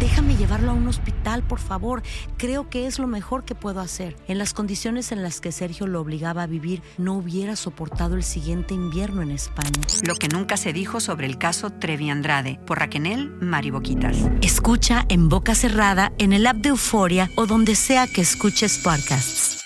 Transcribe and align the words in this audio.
Déjame 0.00 0.34
llevarlo 0.34 0.70
a 0.70 0.74
un 0.74 0.88
hospital, 0.88 1.42
por 1.42 1.58
favor. 1.58 2.02
Creo 2.38 2.70
que 2.70 2.86
es 2.86 2.98
lo 2.98 3.06
mejor 3.06 3.44
que 3.44 3.54
puedo 3.54 3.80
hacer. 3.80 4.16
En 4.28 4.38
las 4.38 4.54
condiciones 4.54 5.12
en 5.12 5.22
las 5.22 5.42
que 5.42 5.52
Sergio 5.52 5.86
lo 5.86 6.00
obligaba 6.00 6.42
a 6.42 6.46
vivir, 6.46 6.82
no 6.96 7.12
hubiera 7.12 7.54
soportado 7.54 8.16
el 8.16 8.24
siguiente 8.24 8.72
invierno 8.72 9.20
en 9.20 9.30
España. 9.30 9.78
Lo 10.06 10.14
que 10.14 10.28
nunca 10.28 10.56
se 10.56 10.72
dijo 10.72 11.00
sobre 11.00 11.26
el 11.26 11.36
caso 11.36 11.68
Trevi 11.68 12.08
Andrade 12.08 12.58
por 12.66 12.78
Raquenel 12.78 13.30
Mariboquitas. 13.42 14.16
Escucha 14.40 15.04
en 15.10 15.28
boca 15.28 15.54
cerrada, 15.54 16.12
en 16.16 16.32
el 16.32 16.46
app 16.46 16.56
de 16.56 16.70
Euforia 16.70 17.28
o 17.36 17.44
donde 17.44 17.74
sea 17.74 18.06
que 18.06 18.22
escuches 18.22 18.78
podcasts. 18.78 19.62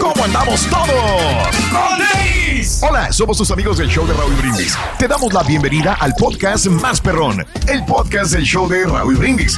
¿Cómo 0.00 0.24
andamos 0.24 0.66
todos? 0.68 1.68
Hola, 2.82 3.12
somos 3.12 3.38
tus 3.38 3.50
amigos 3.50 3.78
del 3.78 3.88
show 3.88 4.06
de 4.06 4.14
Raúl 4.14 4.34
Brindis. 4.34 4.76
Te 4.98 5.06
damos 5.06 5.32
la 5.32 5.42
bienvenida 5.42 5.94
al 5.94 6.14
podcast 6.14 6.66
Más 6.66 7.00
Perrón, 7.00 7.44
el 7.66 7.84
podcast 7.84 8.32
del 8.32 8.44
show 8.44 8.68
de 8.68 8.84
Raúl 8.84 9.16
Brindis. 9.16 9.57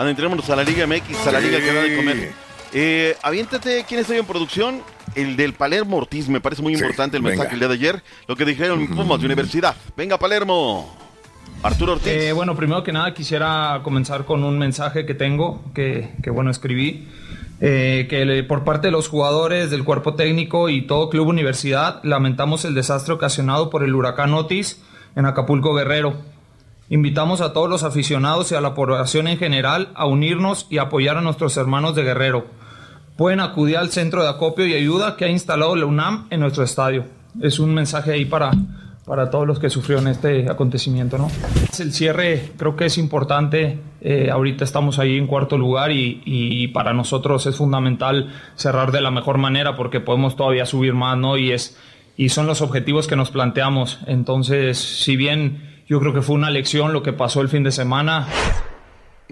Adentrémonos 0.00 0.48
a 0.48 0.56
la 0.56 0.64
Liga 0.64 0.86
MX, 0.86 1.26
a 1.26 1.32
la 1.32 1.40
Liga 1.40 1.58
que 1.60 1.74
da 1.74 1.82
de 1.82 1.94
comer. 1.96 2.32
Eh, 2.72 3.16
aviéntate, 3.22 3.84
¿quién 3.86 4.00
está 4.00 4.16
en 4.16 4.24
producción? 4.24 4.80
El 5.14 5.36
del 5.36 5.52
Palermo 5.52 5.98
Ortiz, 5.98 6.26
me 6.30 6.40
parece 6.40 6.62
muy 6.62 6.72
importante 6.72 7.18
el 7.18 7.22
mensaje 7.22 7.50
venga. 7.50 7.52
el 7.54 7.58
día 7.60 7.68
de 7.68 7.74
ayer. 7.74 8.02
Lo 8.26 8.34
que 8.34 8.46
dijeron 8.46 8.86
Pumas 8.86 9.20
de 9.20 9.26
Universidad. 9.26 9.76
Venga, 9.98 10.16
Palermo. 10.18 10.96
Arturo 11.62 11.92
Ortiz. 11.92 12.08
Eh, 12.10 12.32
bueno, 12.32 12.56
primero 12.56 12.82
que 12.82 12.92
nada 12.92 13.12
quisiera 13.12 13.80
comenzar 13.84 14.24
con 14.24 14.42
un 14.42 14.56
mensaje 14.58 15.04
que 15.04 15.12
tengo, 15.12 15.62
que, 15.74 16.08
que, 16.22 16.30
bueno, 16.30 16.50
escribí, 16.50 17.06
eh, 17.60 18.06
que 18.08 18.24
le- 18.24 18.42
por 18.44 18.64
parte 18.64 18.86
de 18.86 18.92
los 18.92 19.06
jugadores, 19.08 19.70
del 19.70 19.84
cuerpo 19.84 20.14
técnico 20.14 20.70
y 20.70 20.86
todo 20.86 21.10
Club 21.10 21.28
Universidad, 21.28 22.00
lamentamos 22.04 22.64
el 22.64 22.72
desastre 22.74 23.12
ocasionado 23.12 23.68
por 23.68 23.82
el 23.84 23.94
huracán 23.94 24.32
Otis 24.32 24.80
en 25.14 25.26
Acapulco 25.26 25.74
Guerrero. 25.74 26.14
Invitamos 26.92 27.40
a 27.40 27.52
todos 27.52 27.70
los 27.70 27.84
aficionados 27.84 28.50
y 28.50 28.56
a 28.56 28.60
la 28.60 28.74
población 28.74 29.28
en 29.28 29.38
general 29.38 29.90
a 29.94 30.06
unirnos 30.06 30.66
y 30.70 30.78
apoyar 30.78 31.16
a 31.16 31.20
nuestros 31.20 31.56
hermanos 31.56 31.94
de 31.94 32.02
Guerrero. 32.02 32.46
Pueden 33.16 33.38
acudir 33.38 33.76
al 33.76 33.90
centro 33.90 34.24
de 34.24 34.28
acopio 34.28 34.66
y 34.66 34.74
ayuda 34.74 35.16
que 35.16 35.24
ha 35.24 35.28
instalado 35.28 35.76
la 35.76 35.86
UNAM 35.86 36.26
en 36.30 36.40
nuestro 36.40 36.64
estadio. 36.64 37.04
Es 37.40 37.60
un 37.60 37.72
mensaje 37.74 38.12
ahí 38.12 38.24
para, 38.24 38.50
para 39.06 39.30
todos 39.30 39.46
los 39.46 39.60
que 39.60 39.70
sufrieron 39.70 40.08
este 40.08 40.50
acontecimiento, 40.50 41.16
¿no? 41.16 41.30
El 41.78 41.92
cierre 41.92 42.50
creo 42.56 42.74
que 42.74 42.86
es 42.86 42.98
importante. 42.98 43.78
eh, 44.00 44.28
ahorita 44.32 44.64
estamos 44.64 44.98
ahí 44.98 45.16
en 45.16 45.28
cuarto 45.28 45.56
lugar 45.56 45.92
y, 45.92 46.22
y 46.24 46.66
para 46.68 46.92
nosotros 46.92 47.46
es 47.46 47.54
fundamental 47.54 48.34
cerrar 48.56 48.90
de 48.90 49.00
la 49.00 49.12
mejor 49.12 49.38
manera 49.38 49.76
porque 49.76 50.00
podemos 50.00 50.34
todavía 50.34 50.66
subir 50.66 50.94
más, 50.94 51.16
¿no? 51.16 51.38
Y 51.38 51.52
es 51.52 51.78
y 52.16 52.30
son 52.30 52.48
los 52.48 52.62
objetivos 52.62 53.06
que 53.06 53.14
nos 53.14 53.30
planteamos. 53.30 54.00
Entonces, 54.06 54.76
si 54.76 55.16
bien 55.16 55.69
yo 55.90 55.98
creo 55.98 56.14
que 56.14 56.22
fue 56.22 56.36
una 56.36 56.50
lección 56.50 56.92
lo 56.92 57.02
que 57.02 57.12
pasó 57.12 57.40
el 57.40 57.48
fin 57.48 57.64
de 57.64 57.72
semana, 57.72 58.28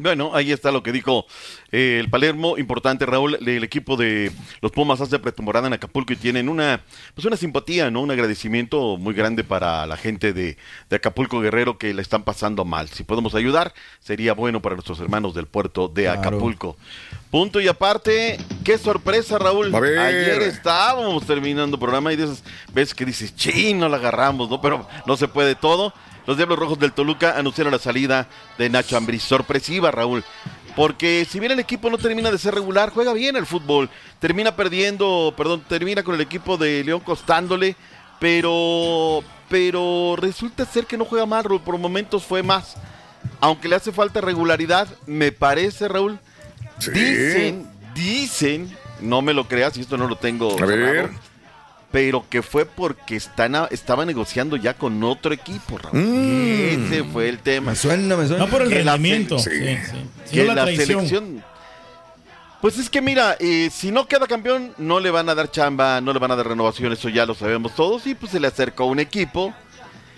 Bueno, 0.00 0.30
ahí 0.32 0.52
está 0.52 0.70
lo 0.70 0.82
que 0.84 0.92
dijo 0.92 1.24
eh, 1.72 1.98
el 2.00 2.08
Palermo. 2.08 2.56
Importante, 2.56 3.04
Raúl, 3.04 3.36
el 3.44 3.64
equipo 3.64 3.96
de 3.96 4.30
los 4.60 4.70
Pumas 4.70 5.00
hace 5.00 5.18
pretemporada 5.18 5.66
en 5.66 5.72
Acapulco 5.72 6.12
y 6.12 6.16
tienen 6.16 6.48
una, 6.48 6.80
pues 7.14 7.24
una 7.24 7.36
simpatía, 7.36 7.90
¿no? 7.90 8.00
Un 8.02 8.10
agradecimiento 8.12 8.96
muy 8.96 9.12
grande 9.14 9.42
para 9.42 9.86
la 9.86 9.96
gente 9.96 10.32
de, 10.32 10.56
de 10.88 10.96
Acapulco 10.96 11.40
Guerrero 11.40 11.78
que 11.78 11.94
la 11.94 12.02
están 12.02 12.22
pasando 12.22 12.64
mal. 12.64 12.88
Si 12.88 13.02
podemos 13.04 13.34
ayudar, 13.34 13.72
sería 14.00 14.34
bueno 14.34 14.62
para 14.62 14.76
nuestros 14.76 15.00
hermanos 15.00 15.34
del 15.34 15.46
puerto 15.46 15.88
de 15.88 16.04
Claro. 16.04 16.20
Acapulco. 16.20 16.76
Punto 17.32 17.60
y 17.60 17.66
aparte, 17.68 18.38
qué 18.64 18.78
sorpresa, 18.78 19.38
Raúl. 19.38 19.74
A 19.74 19.80
ver. 19.80 19.98
Ayer 19.98 20.42
estábamos 20.42 21.24
terminando 21.26 21.76
programa 21.78 22.12
y 22.12 22.16
de 22.16 22.24
esas 22.24 22.44
veces 22.72 22.94
que 22.94 23.04
dices, 23.04 23.34
ching, 23.34 23.78
no 23.78 23.88
la 23.88 23.96
agarramos, 23.96 24.48
¿no? 24.48 24.60
Pero 24.60 24.88
no 25.06 25.16
se 25.16 25.26
puede 25.28 25.56
todo. 25.56 25.92
Los 26.28 26.36
Diablos 26.36 26.58
Rojos 26.58 26.78
del 26.78 26.92
Toluca 26.92 27.38
anunciaron 27.38 27.72
la 27.72 27.78
salida 27.78 28.28
de 28.58 28.68
Nacho 28.68 28.98
Ambriz. 28.98 29.22
Sorpresiva, 29.22 29.90
Raúl. 29.90 30.22
Porque 30.76 31.26
si 31.26 31.40
bien 31.40 31.52
el 31.52 31.58
equipo 31.58 31.88
no 31.88 31.96
termina 31.96 32.30
de 32.30 32.36
ser 32.36 32.54
regular, 32.54 32.90
juega 32.90 33.14
bien 33.14 33.34
el 33.36 33.46
fútbol. 33.46 33.88
Termina 34.20 34.54
perdiendo, 34.54 35.32
perdón, 35.38 35.64
termina 35.66 36.02
con 36.02 36.14
el 36.14 36.20
equipo 36.20 36.58
de 36.58 36.84
León 36.84 37.00
costándole, 37.00 37.76
pero 38.20 39.24
pero 39.48 40.16
resulta 40.18 40.66
ser 40.66 40.84
que 40.84 40.98
no 40.98 41.06
juega 41.06 41.24
mal, 41.24 41.44
Raúl. 41.44 41.62
Por 41.62 41.78
momentos 41.78 42.24
fue 42.24 42.42
más. 42.42 42.76
Aunque 43.40 43.66
le 43.66 43.76
hace 43.76 43.90
falta 43.90 44.20
regularidad, 44.20 44.86
me 45.06 45.32
parece, 45.32 45.88
Raúl. 45.88 46.18
Dicen, 46.92 47.66
dicen, 47.94 48.76
no 49.00 49.22
me 49.22 49.32
lo 49.32 49.48
creas 49.48 49.78
y 49.78 49.80
esto 49.80 49.96
no 49.96 50.06
lo 50.06 50.16
tengo. 50.16 50.62
A 50.62 50.66
ver. 50.66 51.08
Pero 51.90 52.24
que 52.28 52.42
fue 52.42 52.66
porque 52.66 53.16
están 53.16 53.54
a- 53.54 53.68
estaba 53.70 54.04
negociando 54.04 54.56
ya 54.56 54.74
con 54.74 55.02
otro 55.04 55.32
equipo, 55.32 55.78
Raúl. 55.78 55.98
Mm. 56.02 56.86
Ese 56.86 57.04
fue 57.04 57.28
el 57.28 57.38
tema. 57.38 57.70
Me 57.72 57.76
suena, 57.76 58.16
me 58.16 58.26
suena. 58.26 58.44
No 58.44 58.50
por 58.50 58.62
el 58.62 58.68
Que 58.68 58.82
rendimiento. 58.82 59.38
Sí, 59.38 59.50
sí. 59.50 60.30
que 60.32 60.44
la, 60.44 60.66
selección. 60.66 61.42
Pues 62.60 62.76
es 62.76 62.90
que 62.90 63.00
mira, 63.00 63.36
eh, 63.38 63.70
si 63.72 63.92
no 63.92 64.06
queda 64.08 64.26
campeón, 64.26 64.74
no 64.78 64.98
le 64.98 65.10
van 65.12 65.28
a 65.28 65.34
dar 65.34 65.48
chamba, 65.50 66.00
no 66.00 66.12
le 66.12 66.18
van 66.18 66.32
a 66.32 66.36
dar 66.36 66.48
renovación, 66.48 66.92
eso 66.92 67.08
ya 67.08 67.24
lo 67.24 67.34
sabemos 67.34 67.74
todos. 67.74 68.04
Y 68.06 68.14
pues 68.16 68.32
se 68.32 68.40
le 68.40 68.48
acercó 68.48 68.86
un 68.86 68.98
equipo, 68.98 69.54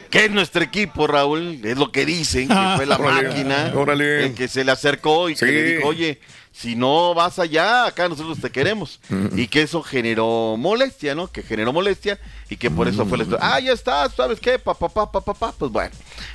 que 0.08 0.24
es 0.24 0.30
nuestro 0.30 0.62
equipo, 0.64 1.06
Raúl, 1.06 1.60
es 1.62 1.76
lo 1.76 1.92
que 1.92 2.06
dicen, 2.06 2.48
que 2.48 2.72
fue 2.76 2.86
la 2.86 2.96
Órale, 2.98 3.28
máquina, 3.28 3.72
órale. 3.76 4.24
el 4.26 4.34
que 4.34 4.48
se 4.48 4.64
le 4.64 4.72
acercó 4.72 5.28
y 5.28 5.36
Sí. 5.36 5.44
que 5.44 5.52
le 5.52 5.62
dijo, 5.76 5.88
oye, 5.88 6.18
si 6.60 6.76
no 6.76 7.14
vas 7.14 7.38
allá, 7.38 7.86
acá 7.86 8.06
nosotros 8.06 8.38
te 8.38 8.50
queremos. 8.50 9.00
Y 9.34 9.48
que 9.48 9.62
eso 9.62 9.82
generó 9.82 10.56
molestia, 10.58 11.14
¿no? 11.14 11.26
Que 11.28 11.42
generó 11.42 11.72
molestia 11.72 12.18
y 12.50 12.56
que 12.56 12.70
por 12.70 12.86
eso 12.86 13.06
fue 13.06 13.16
la 13.16 13.24
historia. 13.24 13.54
Ah, 13.54 13.60
ya 13.60 13.72
está, 13.72 14.06
¿sabes 14.10 14.40
qué? 14.40 14.58
Pa, 14.58 14.74
pa, 14.74 14.90
pa, 14.90 15.10
pa, 15.10 15.22
pa, 15.22 15.32
pa. 15.32 15.52
Pues 15.52 15.72
bueno, 15.72 15.90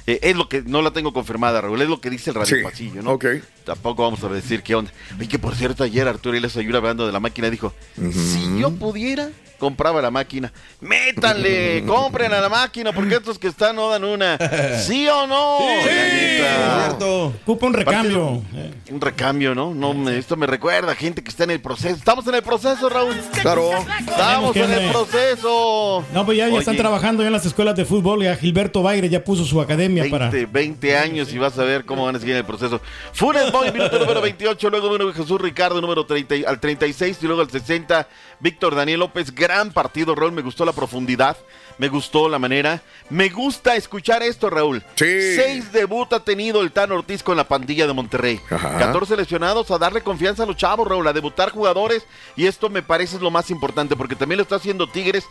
eh, 0.08 0.20
es 0.22 0.36
lo 0.36 0.50
que, 0.50 0.62
no 0.64 0.82
la 0.82 0.92
tengo 0.92 1.14
confirmada, 1.14 1.62
Raúl, 1.62 1.82
es 1.82 1.90
lo 1.90 2.02
que 2.02 2.10
dice 2.10 2.30
el 2.32 2.36
radio 2.36 2.58
Sí, 2.58 2.64
pasillo, 2.64 3.02
¿no? 3.02 3.12
ok. 3.14 3.26
Tampoco 3.66 4.04
vamos 4.04 4.24
a 4.24 4.30
decir 4.30 4.62
qué 4.64 4.76
onda. 4.76 4.92
Oye, 5.18 5.28
que 5.28 5.40
por 5.40 5.56
cierto, 5.56 5.84
ayer 5.84 6.08
Arturo 6.08 6.38
Iles 6.38 6.56
Ayula 6.58 6.78
hablando 6.78 7.06
de 7.08 7.12
la 7.14 7.20
máquina 7.20 7.50
dijo, 7.50 7.74
si 7.96 8.60
yo 8.60 8.72
pudiera, 8.72 9.30
compraba 9.60 10.02
la 10.02 10.12
máquina. 10.12 10.52
Métanle, 10.82 11.84
compren 11.88 12.32
a 12.34 12.42
la 12.42 12.50
máquina, 12.50 12.92
porque 12.94 13.16
estos 13.16 13.40
que 13.40 13.48
están 13.48 13.76
no 13.76 13.90
dan 13.90 14.04
una. 14.04 14.38
¿Sí 14.86 15.08
o 15.08 15.26
no? 15.28 15.58
La 15.86 16.88
neta. 16.90 17.06
Ocupa 17.44 17.66
un 17.68 17.74
recambio. 17.74 18.44
Un 18.92 19.02
recambio, 19.02 19.56
¿no? 19.56 19.74
no 19.74 19.94
me- 19.94 20.18
esto 20.18 20.36
me 20.38 20.46
recuerda 20.46 20.92
a 20.92 20.96
gente 20.96 21.24
que 21.24 21.30
está 21.30 21.44
en 21.46 21.52
el 21.52 21.62
proceso. 21.62 21.96
Estamos 21.96 22.28
en 22.28 22.36
el 22.36 22.44
proceso, 22.44 22.88
Raúl. 22.90 23.16
Claro. 23.42 23.72
Estamos 24.00 24.56
en 24.56 24.72
el 24.72 24.92
proceso. 24.92 26.04
No, 26.14 26.26
pues 26.26 26.38
ya, 26.38 26.50
ya 26.50 26.60
están 26.60 26.78
trabajando 26.78 27.24
ya 27.24 27.28
en 27.28 27.34
las 27.34 27.46
escuelas 27.46 27.76
de 27.76 27.86
fútbol. 27.86 28.24
Ya 28.24 28.36
Gilberto 28.36 28.84
Baire 28.84 29.10
ya 29.10 29.24
puso 29.24 29.44
su 29.46 29.60
academia 29.62 29.75
20, 29.75 30.10
para. 30.10 30.30
20 30.30 30.98
años 30.98 31.33
y 31.33 31.38
vas 31.38 31.57
a 31.60 31.63
ver 31.63 31.86
cómo 31.86 32.06
van 32.06 32.16
a 32.16 32.19
seguir 32.19 32.36
el 32.36 32.45
proceso. 32.45 32.81
Funes 33.13 33.51
Boy, 33.51 33.72
minuto 33.72 34.00
número 34.00 34.22
28, 34.22 34.69
luego 34.69 34.88
número 34.88 35.13
Jesús 35.13 35.39
Ricardo, 35.39 35.80
número 35.81 36.06
30, 36.06 36.36
y- 36.36 36.44
al 36.45 36.60
36 36.60 37.18
y 37.22 37.25
luego 37.25 37.42
al 37.42 37.50
60, 37.50 38.07
Víctor 38.40 38.76
Daniel 38.76 39.00
López. 39.00 39.34
Gran 39.34 39.72
partido, 39.72 40.16
Raúl. 40.16 40.32
Me 40.32 40.42
gustó 40.42 40.66
la 40.66 40.74
profundidad, 40.74 41.38
me 41.78 41.88
gustó 41.90 42.30
la 42.30 42.40
manera. 42.40 42.82
Me 43.10 43.30
gusta 43.30 43.76
escuchar 43.76 44.24
esto, 44.24 44.50
Raúl. 44.50 44.84
Seis 44.96 45.72
debut 45.72 46.12
ha 46.14 46.20
tenido 46.20 46.62
el 46.62 46.72
Tan 46.72 46.92
Ortiz 46.92 47.24
con 47.24 47.38
la 47.38 47.48
pandilla 47.48 47.88
de 47.88 47.94
Monterrey. 47.94 48.40
14 48.50 49.16
lesionados 49.18 49.72
a 49.72 49.78
darle 49.78 50.02
confianza 50.02 50.44
a 50.44 50.46
los 50.46 50.58
chavos, 50.58 50.88
Raúl, 50.88 51.08
a 51.08 51.14
debutar 51.14 51.52
jugadores. 51.52 52.06
Y 52.36 52.46
esto 52.46 52.70
me 52.70 52.82
parece 52.82 53.18
es 53.18 53.22
lo 53.22 53.32
más 53.32 53.50
importante, 53.52 53.96
porque 53.96 54.16
también 54.16 54.38
lo 54.38 54.44
está 54.44 54.56
haciendo 54.56 54.88
Tigres, 54.88 55.26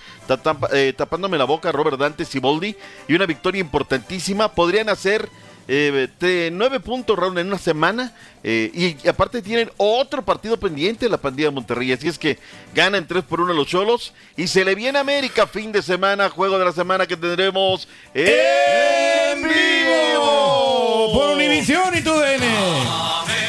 eh, 0.72 0.92
tapándome 0.96 1.38
la 1.38 1.44
boca 1.44 1.72
Robert 1.72 1.98
Dante 1.98 2.24
Siboldi. 2.24 2.76
Y 3.08 3.14
una 3.14 3.26
victoria 3.26 3.60
importantísima. 3.60 4.52
Podrían 4.52 4.88
hacer 4.88 5.28
eh, 5.66 6.50
nueve 6.52 6.80
puntos, 6.80 7.18
Raúl, 7.18 7.38
en 7.38 7.48
una 7.48 7.58
semana. 7.58 8.12
eh, 8.42 8.70
y, 8.74 9.08
aparte 9.08 9.40
tienen 9.42 9.70
otro 9.76 10.24
partido 10.24 10.58
pendiente, 10.58 11.08
la 11.08 11.16
pandilla 11.16 11.48
de 11.48 11.54
Monterrey. 11.54 11.92
Así 11.92 12.08
es 12.08 12.18
que 12.18 12.38
ganan 12.74 13.06
3 13.06 13.24
por 13.24 13.40
1 13.40 13.52
los 13.52 13.66
Cholos. 13.66 14.12
Y 14.36 14.46
se 14.48 14.64
le 14.64 14.74
viene 14.74 14.98
a 14.98 15.00
América 15.00 15.46
fin 15.46 15.72
de 15.72 15.82
semana, 15.82 16.28
juego 16.30 16.58
de 16.58 16.64
la 16.64 16.72
semana 16.72 17.06
que 17.06 17.16
tendremos 17.16 17.88
en 18.12 19.42
vivo. 19.42 21.12
Por 21.12 21.30
Univisión 21.30 21.96
y 21.96 22.02
tu 22.02 22.12
DN. 22.12 22.46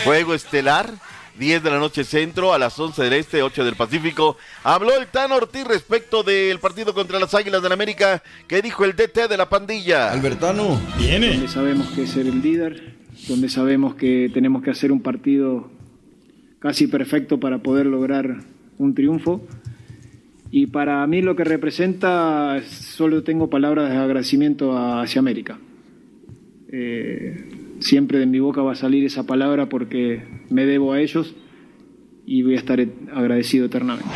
Juego 0.03 0.33
estelar. 0.33 0.93
10 1.37 1.63
de 1.63 1.69
la 1.69 1.79
noche 1.79 2.03
centro, 2.03 2.53
a 2.53 2.59
las 2.59 2.79
11 2.79 3.03
del 3.03 3.13
este, 3.13 3.43
8 3.43 3.65
del 3.65 3.75
Pacífico. 3.75 4.37
Habló 4.63 4.95
el 4.97 5.07
Tan 5.07 5.31
Ortiz 5.31 5.65
respecto 5.65 6.23
del 6.23 6.59
partido 6.59 6.93
contra 6.93 7.19
las 7.19 7.33
Águilas 7.33 7.61
del 7.61 7.71
América. 7.71 8.23
¿Qué 8.47 8.61
dijo 8.61 8.85
el 8.85 8.95
DT 8.95 9.27
de 9.27 9.37
la 9.37 9.49
pandilla? 9.49 10.11
Albertano. 10.11 10.79
Viene. 10.97 11.47
sabemos 11.47 11.87
que 11.89 12.03
es 12.03 12.11
ser 12.11 12.27
el 12.27 12.41
líder, 12.41 12.95
donde 13.27 13.49
sabemos 13.49 13.95
que 13.95 14.29
tenemos 14.33 14.63
que 14.63 14.71
hacer 14.71 14.91
un 14.91 15.01
partido 15.01 15.69
casi 16.59 16.87
perfecto 16.87 17.39
para 17.39 17.59
poder 17.59 17.85
lograr 17.85 18.37
un 18.77 18.95
triunfo. 18.95 19.45
Y 20.51 20.67
para 20.67 21.05
mí 21.07 21.21
lo 21.21 21.35
que 21.35 21.43
representa, 21.43 22.61
solo 22.63 23.23
tengo 23.23 23.49
palabras 23.49 23.89
de 23.89 23.97
agradecimiento 23.97 24.77
hacia 24.77 25.19
América. 25.19 25.59
Eh, 26.71 27.64
siempre 27.85 28.17
de 28.19 28.25
mi 28.25 28.39
boca 28.39 28.61
va 28.61 28.73
a 28.73 28.75
salir 28.75 29.05
esa 29.05 29.23
palabra 29.23 29.67
porque 29.69 30.23
me 30.49 30.65
debo 30.65 30.93
a 30.93 30.99
ellos 31.01 31.35
y 32.25 32.41
voy 32.41 32.55
a 32.55 32.57
estar 32.57 32.79
agradecido 33.13 33.67
eternamente. 33.67 34.09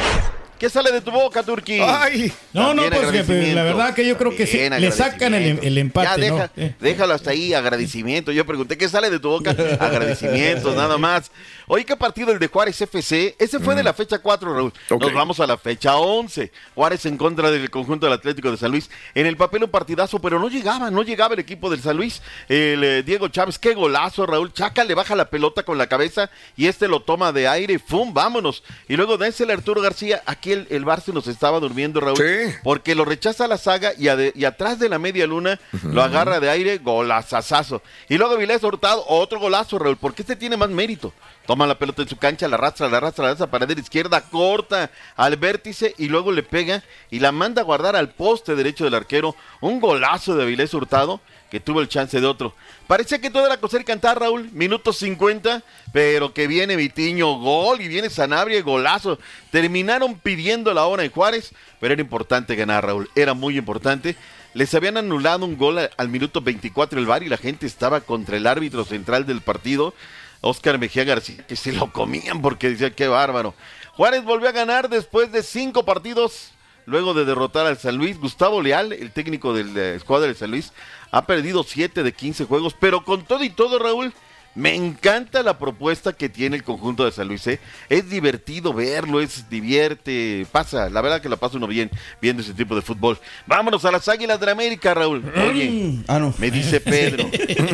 ¿Qué 0.57 0.69
sale 0.69 0.91
de 0.91 0.99
tu 0.99 1.11
boca, 1.11 1.41
Turki? 1.41 1.79
Ay. 1.79 2.33
No, 2.53 2.73
no, 2.73 2.81
pues 2.81 2.89
que, 2.89 2.95
la 2.99 3.07
agradecimiento. 3.07 3.63
verdad 3.63 3.93
que 3.93 4.05
yo 4.05 4.17
creo 4.17 4.35
que 4.35 4.45
sí, 4.45 4.57
le 4.57 4.91
sacan 4.91 5.33
el, 5.33 5.41
agradecimiento. 5.43 5.67
el 5.67 5.77
empate, 5.77 6.21
Ya, 6.21 6.27
¿no? 6.29 6.35
deja- 6.35 6.51
Eh. 6.57 6.75
Déjalo 6.81 7.13
hasta 7.13 7.29
ahí, 7.31 7.53
agradecimiento. 7.53 8.33
Yo 8.33 8.45
pregunté, 8.45 8.77
¿qué 8.77 8.89
sale 8.89 9.09
de 9.09 9.19
tu 9.19 9.29
boca? 9.29 9.51
Agradecimientos, 9.79 10.75
nada 10.75 10.97
más. 10.97 11.31
Oye, 11.71 11.85
¿qué 11.85 11.95
partido 11.95 12.31
el 12.31 12.39
de 12.39 12.47
Juárez 12.47 12.81
FC? 12.81 13.35
Ese 13.37 13.59
fue 13.59 13.75
de 13.75 13.83
la 13.83 13.93
fecha 13.93 14.17
4, 14.17 14.55
Raúl. 14.55 14.73
Nos 15.05 15.13
vamos 15.13 15.39
a 15.39 15.45
la 15.45 15.55
fecha 15.55 15.97
11. 15.97 16.51
Juárez 16.73 17.05
en 17.05 17.15
contra 17.15 17.51
del 17.51 17.69
conjunto 17.69 18.07
del 18.07 18.13
Atlético 18.13 18.49
de 18.49 18.57
San 18.57 18.71
Luis. 18.71 18.89
En 19.13 19.27
el 19.27 19.37
papel 19.37 19.63
un 19.65 19.69
partidazo, 19.69 20.17
pero 20.19 20.39
no 20.39 20.49
llegaba, 20.49 20.89
no 20.89 21.03
llegaba 21.03 21.35
el 21.35 21.39
equipo 21.41 21.69
del 21.69 21.79
San 21.79 21.95
Luis. 21.95 22.23
El 22.47 22.83
eh, 22.83 23.03
Diego 23.03 23.27
Chávez, 23.27 23.59
qué 23.59 23.75
golazo, 23.75 24.25
Raúl. 24.25 24.51
Chaca 24.51 24.83
le 24.83 24.95
baja 24.95 25.15
la 25.15 25.29
pelota 25.29 25.61
con 25.61 25.77
la 25.77 25.85
cabeza 25.85 26.31
y 26.57 26.65
este 26.65 26.87
lo 26.87 27.01
toma 27.03 27.31
de 27.31 27.47
aire 27.47 27.77
¡fum! 27.77 28.15
Vámonos. 28.15 28.63
Y 28.87 28.95
luego 28.95 29.17
dénsele 29.19 29.53
a 29.53 29.57
Arturo 29.57 29.79
García. 29.79 30.23
Aquí 30.25 30.51
el, 30.53 30.65
el 30.71 30.83
Barça 30.85 31.13
nos 31.13 31.27
estaba 31.27 31.59
durmiendo, 31.59 31.99
Raúl. 31.99 32.17
Porque 32.63 32.95
lo 32.95 33.05
rechaza 33.05 33.47
la 33.47 33.59
saga 33.59 33.91
y, 33.95 34.05
ade- 34.07 34.31
y 34.35 34.45
atrás 34.45 34.79
de 34.79 34.89
la 34.89 34.97
media 34.97 35.27
luna 35.27 35.59
lo 35.83 36.01
agarra 36.01 36.39
de 36.39 36.49
aire, 36.49 36.79
golazazazo. 36.79 37.83
Y 38.09 38.17
luego 38.17 38.37
Vilés 38.37 38.63
Hurtado, 38.63 39.05
otro 39.07 39.39
golazo, 39.39 39.77
Raúl, 39.77 39.97
porque 39.97 40.23
este 40.23 40.35
tiene 40.35 40.57
más 40.57 40.69
mérito. 40.71 41.13
Toma 41.49 41.65
la 41.65 41.79
pelota 41.79 42.03
en 42.03 42.07
su 42.07 42.17
cancha, 42.17 42.47
la 42.47 42.57
arrastra, 42.57 42.87
la 42.87 42.97
arrastra, 42.97 43.23
la 43.23 43.29
arrastra 43.29 43.49
para 43.49 43.65
la 43.65 43.73
izquierda, 43.73 44.21
corta 44.21 44.91
al 45.15 45.35
vértice 45.35 45.95
y 45.97 46.07
luego 46.07 46.31
le 46.31 46.43
pega 46.43 46.83
y 47.09 47.17
la 47.17 47.31
manda 47.31 47.63
a 47.63 47.65
guardar 47.65 47.95
al 47.95 48.09
poste 48.09 48.53
derecho 48.53 48.83
del 48.83 48.93
arquero. 48.93 49.35
Un 49.59 49.79
golazo 49.79 50.35
de 50.35 50.45
Vilés 50.45 50.75
Hurtado 50.75 51.21
que 51.49 51.59
tuvo 51.59 51.81
el 51.81 51.87
chance 51.87 52.21
de 52.21 52.27
otro. 52.27 52.53
Parecía 52.85 53.19
que 53.19 53.31
todo 53.31 53.47
era 53.47 53.57
coser 53.57 53.83
cantar, 53.83 54.19
Raúl. 54.19 54.51
Minuto 54.51 54.93
50, 54.93 55.63
pero 55.91 56.35
que 56.35 56.45
viene 56.45 56.75
Vitiño, 56.75 57.39
gol, 57.39 57.81
y 57.81 57.87
viene 57.87 58.11
Sanabria, 58.11 58.61
golazo. 58.61 59.17
Terminaron 59.49 60.19
pidiendo 60.19 60.71
la 60.75 60.85
hora 60.85 61.03
en 61.03 61.09
Juárez, 61.09 61.55
pero 61.79 61.93
era 61.93 62.01
importante 62.03 62.55
ganar, 62.55 62.85
Raúl. 62.85 63.09
Era 63.15 63.33
muy 63.33 63.57
importante. 63.57 64.15
Les 64.53 64.75
habían 64.75 64.97
anulado 64.97 65.45
un 65.45 65.57
gol 65.57 65.79
al 65.97 66.09
minuto 66.09 66.41
24 66.41 66.99
el 66.99 67.07
VAR 67.07 67.23
y 67.23 67.29
la 67.29 67.37
gente 67.37 67.65
estaba 67.65 68.01
contra 68.01 68.37
el 68.37 68.45
árbitro 68.45 68.85
central 68.85 69.25
del 69.25 69.41
partido, 69.41 69.95
Oscar 70.41 70.77
Mejía 70.77 71.03
García, 71.03 71.45
que 71.47 71.55
se 71.55 71.71
lo 71.71 71.91
comían 71.91 72.41
porque 72.41 72.69
decía 72.69 72.91
qué 72.91 73.07
bárbaro. 73.07 73.53
Juárez 73.93 74.23
volvió 74.23 74.49
a 74.49 74.53
ganar 74.53 74.89
después 74.89 75.31
de 75.31 75.43
cinco 75.43 75.83
partidos 75.83 76.51
luego 76.85 77.13
de 77.13 77.25
derrotar 77.25 77.65
al 77.65 77.77
San 77.77 77.97
Luis. 77.97 78.19
Gustavo 78.19 78.61
Leal, 78.61 78.93
el 78.93 79.11
técnico 79.11 79.53
de 79.53 79.63
la 79.65 79.95
escuadra 79.95 80.27
del 80.27 80.35
San 80.35 80.51
Luis, 80.51 80.71
ha 81.11 81.25
perdido 81.25 81.63
7 81.63 82.03
de 82.03 82.13
15 82.13 82.45
juegos, 82.45 82.75
pero 82.79 83.03
con 83.03 83.23
todo 83.25 83.43
y 83.43 83.49
todo, 83.49 83.79
Raúl, 83.79 84.13
me 84.55 84.73
encanta 84.75 85.43
la 85.43 85.59
propuesta 85.59 86.13
que 86.13 86.27
tiene 86.27 86.57
el 86.57 86.63
conjunto 86.63 87.05
de 87.05 87.11
San 87.11 87.27
Luis. 87.27 87.45
¿eh? 87.47 87.59
Es 87.87 88.09
divertido 88.09 88.73
verlo, 88.73 89.21
es 89.21 89.49
divierte, 89.49 90.47
pasa, 90.51 90.89
la 90.89 91.01
verdad 91.01 91.21
que 91.21 91.29
la 91.29 91.37
pasa 91.37 91.57
uno 91.57 91.67
bien 91.67 91.91
viendo 92.21 92.41
ese 92.41 92.53
tipo 92.53 92.75
de 92.75 92.81
fútbol. 92.81 93.19
Vámonos 93.45 93.85
a 93.85 93.91
las 93.91 94.07
Águilas 94.07 94.39
de 94.39 94.47
la 94.47 94.51
América, 94.53 94.93
Raúl. 94.93 95.23
Oye, 95.49 96.03
me 96.37 96.51
dice 96.51 96.81
Pedro, 96.81 97.29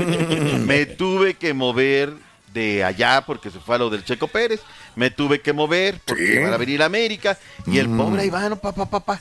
me 0.66 0.86
tuve 0.86 1.36
que 1.36 1.54
mover 1.54 2.25
de 2.56 2.84
allá 2.84 3.22
porque 3.26 3.52
se 3.52 3.60
fue 3.60 3.76
a 3.76 3.78
lo 3.80 3.90
del 3.92 4.04
Checo 4.04 4.28
Pérez, 4.28 4.62
me 4.96 5.12
tuve 5.12 5.42
que 5.42 5.54
mover 5.54 6.00
porque 6.06 6.40
van 6.42 6.54
a 6.54 6.58
venir 6.58 6.82
a 6.82 6.86
América 6.86 7.38
y 7.68 7.78
el 7.78 7.88
pobre 7.90 8.24
ahí 8.24 8.30
va, 8.32 8.50
no, 8.50 8.56
pa, 8.56 8.74
pa, 8.74 8.90
pa, 8.90 9.00
pa, 9.02 9.20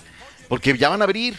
porque 0.48 0.74
ya 0.78 0.88
van 0.88 1.02
a 1.02 1.04
abrir, 1.04 1.36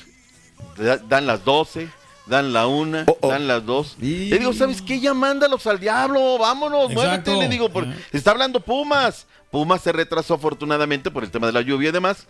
Da- 0.78 0.98
dan 0.98 1.26
las 1.26 1.44
12, 1.46 1.88
dan 2.28 2.52
la 2.54 2.68
una, 2.68 3.06
dan 3.22 3.48
las 3.48 3.66
dos. 3.66 3.96
Le 4.00 4.38
digo, 4.38 4.54
¿sabes 4.54 4.82
qué? 4.82 5.00
Ya 5.00 5.14
mándalos 5.14 5.66
al 5.68 5.80
diablo, 5.80 6.38
vámonos, 6.38 6.92
Exacto. 6.92 7.32
muévete, 7.32 7.36
le 7.38 7.48
digo, 7.50 7.70
por- 7.70 7.88
está 8.12 8.32
hablando 8.32 8.60
Pumas. 8.60 9.26
Pumas 9.52 9.82
se 9.82 9.92
retrasó 9.94 10.34
afortunadamente 10.34 11.12
por 11.12 11.24
el 11.24 11.32
tema 11.32 11.48
de 11.48 11.54
la 11.54 11.62
lluvia 11.62 11.90
y 11.90 11.92
demás. 11.94 12.28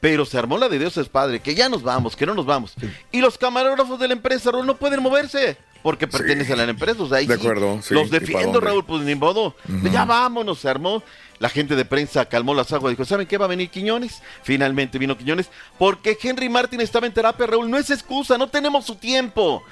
Pero 0.00 0.24
se 0.24 0.38
armó 0.38 0.56
la 0.56 0.68
de 0.68 0.78
Dios 0.78 0.96
es 0.96 1.08
padre, 1.10 1.40
que 1.40 1.54
ya 1.54 1.68
nos 1.68 1.82
vamos, 1.82 2.16
que 2.16 2.24
no 2.26 2.34
nos 2.34 2.46
vamos. 2.46 2.74
Y 3.12 3.20
los 3.20 3.36
camarógrafos 3.36 3.98
de 4.00 4.08
la 4.08 4.14
empresa, 4.14 4.50
no 4.52 4.76
pueden 4.76 5.02
moverse 5.02 5.58
porque 5.82 6.06
pertenecen 6.08 6.60
a 6.60 6.64
la 6.64 6.70
empresa. 6.70 7.02
O 7.02 7.08
sea, 7.08 7.18
ahí 7.18 7.26
De 7.26 7.34
sí, 7.36 7.40
acuerdo, 7.40 7.80
sí, 7.82 7.94
los 7.94 8.08
¿y 8.08 8.10
defiendo? 8.10 8.60
Raúl, 8.60 8.84
pues 8.84 9.02
ni 9.02 9.14
modo. 9.14 9.54
Ya 9.92 10.04
vámonos, 10.04 10.58
se 10.60 10.68
armó. 10.68 11.02
La 11.38 11.48
gente 11.48 11.74
de 11.74 11.86
prensa 11.86 12.26
calmó 12.26 12.54
las 12.54 12.70
aguas, 12.72 12.90
dijo, 12.92 13.04
¿saben 13.06 13.26
qué 13.26 13.38
va 13.38 13.46
a 13.46 13.48
venir 13.48 13.70
Quiñones? 13.70 14.22
Finalmente 14.42 14.98
vino 14.98 15.16
Quiñones, 15.16 15.48
porque 15.78 16.18
Henry 16.22 16.50
Martin 16.50 16.82
estaba 16.82 17.06
en 17.06 17.14
terapia, 17.14 17.46
Raúl, 17.46 17.70
no 17.70 17.78
es 17.78 17.88
excusa, 17.88 18.36
no 18.36 18.48
tenemos 18.50 18.84
su 18.84 18.96
tiempo. 18.96 19.62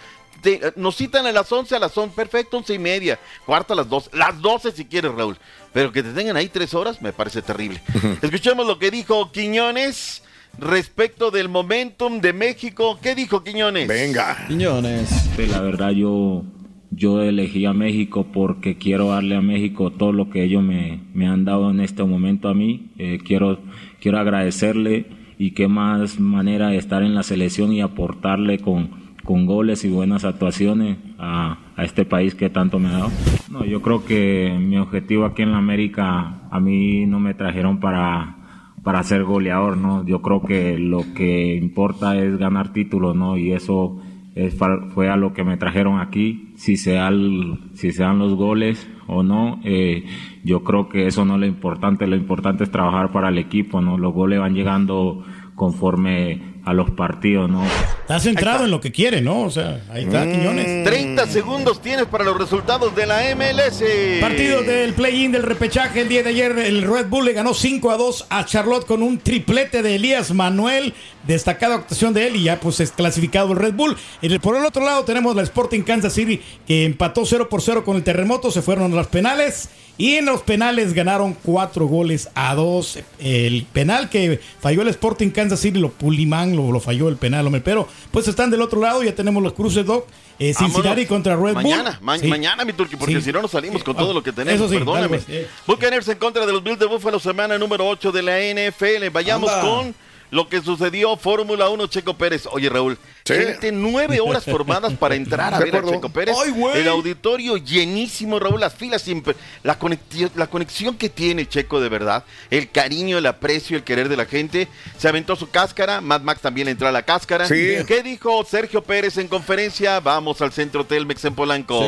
Te- 0.40 0.72
nos 0.76 0.96
citan 0.96 1.26
a 1.26 1.32
las 1.32 1.52
11, 1.52 1.76
a 1.76 1.78
las 1.78 1.98
11, 1.98 2.14
perfecto, 2.16 2.56
11 2.56 2.72
y 2.72 2.78
media, 2.78 3.18
cuarta 3.44 3.74
a 3.74 3.76
las 3.76 3.88
12, 3.88 4.08
las 4.14 4.40
12 4.40 4.72
si 4.72 4.86
quieres, 4.86 5.12
Raúl. 5.12 5.36
Pero 5.74 5.92
que 5.92 6.02
te 6.02 6.10
tengan 6.14 6.38
ahí 6.38 6.48
tres 6.48 6.72
horas 6.72 7.02
me 7.02 7.12
parece 7.12 7.42
terrible. 7.42 7.82
Escuchemos 8.22 8.66
lo 8.66 8.78
que 8.78 8.90
dijo 8.90 9.30
Quiñones 9.30 10.22
respecto 10.58 11.30
del 11.30 11.48
momentum 11.48 12.20
de 12.20 12.32
México. 12.32 12.98
¿Qué 13.02 13.14
dijo 13.14 13.42
Quiñones? 13.42 13.88
Venga. 13.88 14.36
Quiñones. 14.48 15.30
la 15.50 15.60
verdad 15.60 15.90
yo, 15.90 16.44
yo 16.90 17.22
elegí 17.22 17.64
a 17.66 17.72
México 17.72 18.26
porque 18.32 18.76
quiero 18.76 19.10
darle 19.10 19.36
a 19.36 19.40
México 19.40 19.90
todo 19.90 20.12
lo 20.12 20.30
que 20.30 20.44
ellos 20.44 20.62
me, 20.62 21.00
me 21.14 21.26
han 21.26 21.44
dado 21.44 21.70
en 21.70 21.80
este 21.80 22.02
momento 22.04 22.48
a 22.48 22.54
mí. 22.54 22.90
Eh, 22.98 23.18
quiero, 23.24 23.60
quiero 24.00 24.18
agradecerle 24.18 25.06
y 25.38 25.52
qué 25.52 25.68
más 25.68 26.18
manera 26.18 26.68
de 26.68 26.76
estar 26.78 27.02
en 27.02 27.14
la 27.14 27.22
selección 27.22 27.72
y 27.72 27.80
aportarle 27.80 28.58
con, 28.58 28.90
con 29.24 29.46
goles 29.46 29.84
y 29.84 29.88
buenas 29.88 30.24
actuaciones 30.24 30.98
a, 31.18 31.58
a 31.76 31.84
este 31.84 32.04
país 32.04 32.34
que 32.34 32.50
tanto 32.50 32.80
me 32.80 32.88
ha 32.88 32.92
dado. 32.92 33.10
No, 33.48 33.64
yo 33.64 33.80
creo 33.80 34.04
que 34.04 34.56
mi 34.60 34.78
objetivo 34.78 35.24
aquí 35.24 35.42
en 35.42 35.52
la 35.52 35.58
América, 35.58 36.40
a 36.50 36.60
mí 36.60 37.06
no 37.06 37.20
me 37.20 37.34
trajeron 37.34 37.78
para, 37.78 38.38
para 38.82 39.02
ser 39.02 39.25
goleador, 39.25 39.76
¿no? 39.76 40.04
Yo 40.04 40.23
creo 40.23 40.42
que 40.42 40.78
lo 40.78 41.02
que 41.14 41.56
importa 41.56 42.16
es 42.16 42.38
ganar 42.38 42.73
títulos, 42.73 43.16
¿no? 43.16 43.37
Y 43.37 43.52
eso 43.52 44.00
es, 44.35 44.56
fue 44.94 45.11
a 45.11 45.16
lo 45.16 45.32
que 45.32 45.44
me 45.44 45.56
trajeron 45.56 46.00
aquí. 46.00 46.52
Si 46.56 46.76
se, 46.76 46.92
dan, 46.92 47.70
si 47.75 47.92
se 47.92 48.02
dan 48.02 48.18
los 48.18 48.35
goles 48.35 48.88
o 49.06 49.23
no, 49.23 49.61
eh, 49.64 50.04
yo 50.44 50.62
creo 50.62 50.88
que 50.88 51.06
eso 51.06 51.25
no 51.25 51.35
es 51.35 51.40
lo 51.40 51.47
importante. 51.47 52.06
Lo 52.06 52.16
importante 52.16 52.64
es 52.64 52.70
trabajar 52.70 53.11
para 53.11 53.28
el 53.30 53.38
equipo, 53.38 53.80
¿no? 53.80 53.99
Los 53.99 54.14
goles 54.14 54.38
van 54.38 54.54
llegando 54.54 55.25
conforme 55.54 56.61
a 56.64 56.73
los 56.73 56.90
partidos, 56.90 57.50
¿no? 57.50 57.62
Está 58.08 58.20
centrado 58.20 58.64
en 58.64 58.70
lo 58.70 58.80
que 58.80 58.90
quiere, 58.90 59.20
¿no? 59.20 59.42
O 59.42 59.50
sea, 59.50 59.82
ahí 59.92 60.04
está, 60.04 60.24
Mm, 60.24 60.32
Quiñones. 60.32 60.82
30 60.84 61.26
segundos 61.26 61.82
tienes 61.82 62.06
para 62.06 62.24
los 62.24 62.38
resultados 62.38 62.96
de 62.96 63.04
la 63.04 63.20
MLS. 63.36 63.82
Partido 64.22 64.62
del 64.62 64.94
play-in 64.94 65.30
del 65.30 65.42
repechaje 65.42 66.00
el 66.00 66.08
día 66.08 66.22
de 66.22 66.30
ayer, 66.30 66.58
el 66.58 66.90
Red 66.90 67.08
Bull 67.08 67.26
le 67.26 67.34
ganó 67.34 67.52
5 67.52 67.90
a 67.90 67.98
2 67.98 68.28
a 68.30 68.46
Charlotte 68.46 68.86
con 68.86 69.02
un 69.02 69.18
triplete 69.18 69.82
de 69.82 69.96
Elías 69.96 70.30
Manuel, 70.32 70.94
destacada 71.28 71.76
actuación 71.76 72.12
de 72.14 72.26
él 72.26 72.35
y 72.37 72.42
ya 72.44 72.58
pues 72.58 72.80
es 72.80 72.90
clasificado 72.90 73.52
el 73.52 73.58
Red 73.58 73.75
Bull. 73.75 73.97
En 74.23 74.32
el- 74.32 74.40
por 74.40 74.56
el 74.56 74.64
otro 74.64 74.85
lado 74.85 75.04
tenemos 75.04 75.37
la 75.37 75.42
Sporting 75.42 75.82
Kansas 75.82 76.14
City 76.14 76.40
que 76.66 76.85
empató 76.85 77.25
0 77.25 77.49
por 77.49 77.62
0 77.62 77.85
con 77.85 77.97
el 77.97 78.02
terremoto, 78.02 78.50
se 78.50 78.62
fueron 78.62 78.92
a 78.92 78.97
los 78.97 79.06
penales 79.06 79.68
y 79.99 80.14
en 80.14 80.26
los 80.26 80.42
penales 80.42 80.94
ganaron 80.94 81.35
4 81.42 81.87
goles 81.87 82.28
a 82.35 82.54
2. 82.54 82.99
El 83.20 83.66
penal 83.73 84.08
que 84.11 84.40
falló 84.61 84.82
el 84.82 84.88
Sporting 84.88 85.30
Kansas 85.30 85.61
City, 85.61 85.78
lo 85.78 85.90
Pulimán 85.90 86.56
lo, 86.56 86.73
lo 86.73 86.80
falló 86.80 87.08
el 87.08 87.16
penal, 87.16 87.44
hombre, 87.47 87.61
pero 87.61 87.87
pues 88.11 88.26
están 88.26 88.50
del 88.50 88.62
otro 88.62 88.80
lado, 88.80 89.02
ya 89.02 89.14
tenemos 89.14 89.42
los 89.42 89.52
cruces, 89.52 89.85
Doc. 89.85 90.06
Eh, 90.40 90.54
Cincinnati 90.54 90.88
Vámonos. 91.04 91.06
contra 91.08 91.35
Red 91.37 91.54
mañana, 91.54 91.90
Bull. 91.90 91.99
ma- 92.06 92.18
Sí. 92.18 92.28
Mañana, 92.28 92.64
mi 92.64 92.73
turqui, 92.73 92.94
porque 92.94 93.16
Sí. 93.16 93.23
si 93.23 93.32
no 93.32 93.42
nos 93.42 93.50
salimos 93.50 93.82
con 93.82 93.97
todo 93.97 94.14
lo 94.14 94.23
que 94.23 94.30
tenemos. 94.32 94.54
Eso 94.61 94.68
sí, 94.68 94.76
Perdóname. 94.78 95.08
pues, 95.08 95.25
eh. 95.28 95.49
Buccaneers 95.66 96.06
en 96.08 96.18
contra 96.18 96.47
de 96.47 96.52
los 96.52 96.62
Bills 96.62 96.78
de 96.78 96.87
Buffalo, 96.87 97.18
semana 97.18 97.58
número 97.58 97.85
8 97.88 98.12
de 98.12 98.23
la 98.23 98.38
NFL. 98.40 99.11
Vayamos 99.11 99.50
Anda. 99.50 99.62
con 99.68 99.94
lo 100.30 100.49
que 100.49 100.61
sucedió 100.61 101.16
Fórmula 101.16 101.68
1, 101.68 101.87
Checo 101.87 102.14
Pérez. 102.14 102.47
Oye, 102.52 102.68
Raúl, 102.68 102.99
Sí. 103.25 103.35
gente, 103.35 103.73
nueve 103.73 104.20
horas 104.20 104.44
formadas 104.44 104.94
para 104.94 105.14
entrar 105.14 105.52
a 105.52 105.58
ver 105.58 105.76
a. 105.76 105.82
Checo 105.82 106.08
Pérez. 106.08 106.35
Ay. 106.42 106.54
El 106.80 106.88
auditorio 106.88 107.56
llenísimo, 107.58 108.38
Raúl, 108.38 108.61
las 108.61 108.75
filas 108.75 109.02
siempre. 109.02 109.35
La, 109.62 109.78
conecti- 109.78 110.30
la 110.35 110.47
conexión 110.47 110.97
que 110.97 111.08
tiene 111.11 111.47
Checo 111.47 111.80
de 111.80 111.88
verdad, 111.90 112.25
el 112.50 112.70
cariño, 112.70 113.18
el 113.18 113.26
aprecio, 113.26 113.76
el 113.76 113.82
querer 113.85 114.08
de 114.08 114.16
la 114.16 114.25
gente. 114.25 114.68
Se 114.97 115.08
aventó 115.08 115.37
su 115.37 115.50
cáscara, 115.50 116.00
Mad 116.00 116.23
Max 116.23 116.40
también 116.40 116.66
le 116.66 116.70
entró 116.73 116.88
a 116.88 116.92
la 116.92 117.02
cáscara. 117.02 117.47
Sí. 117.47 117.76
¿Qué 117.87 118.02
dijo 118.02 118.44
Sergio 118.49 118.82
Pérez 118.82 119.18
en 119.18 119.28
conferencia? 119.28 120.00
Vamos 120.00 120.40
al 120.40 120.52
centro 120.52 120.85
Telmex 120.87 121.25
en 121.26 121.35
Polanco. 121.35 121.78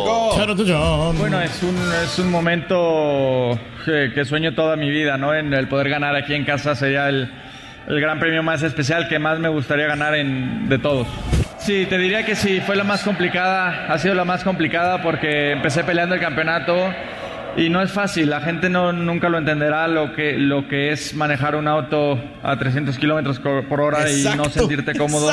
Bueno, 1.16 1.40
es 1.40 1.62
un, 1.62 1.76
es 2.04 2.18
un 2.18 2.30
momento 2.30 3.58
que, 3.84 4.12
que 4.14 4.24
sueño 4.24 4.54
toda 4.54 4.76
mi 4.76 4.90
vida, 4.90 5.16
¿no? 5.16 5.34
En 5.34 5.52
el 5.54 5.68
poder 5.68 5.88
ganar 5.88 6.14
aquí 6.16 6.34
en 6.34 6.44
casa 6.44 6.74
sería 6.74 7.08
el, 7.08 7.30
el 7.88 8.00
gran 8.00 8.18
premio 8.18 8.42
más 8.42 8.62
especial 8.62 9.08
que 9.08 9.18
más 9.18 9.38
me 9.38 9.48
gustaría 9.48 9.86
ganar 9.86 10.14
en, 10.14 10.68
de 10.68 10.78
todos. 10.78 11.06
Sí, 11.58 11.86
te 11.88 11.98
diría 11.98 12.24
que 12.24 12.34
sí, 12.36 12.60
fue 12.64 12.74
la 12.76 12.84
más 12.84 13.02
complicada, 13.02 13.86
ha 13.92 13.98
sido 13.98 14.14
la 14.14 14.24
más 14.24 14.42
complicada 14.44 15.02
porque 15.02 15.52
empecé 15.52 15.84
peleando 15.84 16.14
el 16.14 16.20
campeonato 16.20 16.74
y 17.56 17.68
no 17.68 17.82
es 17.82 17.90
fácil, 17.92 18.30
la 18.30 18.40
gente 18.40 18.70
no, 18.70 18.92
nunca 18.92 19.28
lo 19.28 19.36
entenderá 19.36 19.86
lo 19.88 20.14
que, 20.14 20.38
lo 20.38 20.68
que 20.68 20.92
es 20.92 21.14
manejar 21.14 21.56
un 21.56 21.68
auto 21.68 22.18
a 22.42 22.56
300 22.56 22.96
kilómetros 22.96 23.40
por 23.40 23.80
hora 23.80 24.10
y 24.10 24.22
no 24.22 24.30
Exacto, 24.30 24.50
sentirte 24.50 24.94
cómodo, 24.94 25.30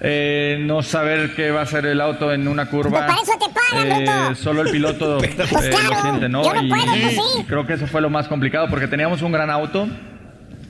eh, 0.00 0.58
no 0.60 0.82
saber 0.82 1.34
qué 1.34 1.50
va 1.50 1.60
a 1.60 1.62
hacer 1.64 1.86
el 1.86 2.00
auto 2.00 2.32
en 2.32 2.46
una 2.46 2.66
curva. 2.66 2.90
Pues 2.90 3.02
para 3.02 3.20
eso 3.20 3.32
te 3.38 3.46
pagan, 3.52 4.30
Eh, 4.30 4.34
solo 4.36 4.62
el 4.62 4.70
piloto 4.70 5.18
eh, 5.24 5.34
Pues 5.36 5.50
lo 5.50 5.70
claro, 5.70 6.02
siente, 6.02 6.28
¿no? 6.28 6.44
yo 6.44 6.54
no 6.54 6.62
y, 6.62 6.68
puedo, 6.68 6.84
tú 6.84 6.90
sí. 6.92 7.40
y 7.40 7.44
creo 7.44 7.66
que 7.66 7.72
eso 7.72 7.86
fue 7.86 8.00
lo 8.00 8.10
más 8.10 8.28
complicado 8.28 8.68
porque 8.68 8.86
teníamos 8.86 9.22
un 9.22 9.32
gran 9.32 9.50
auto, 9.50 9.88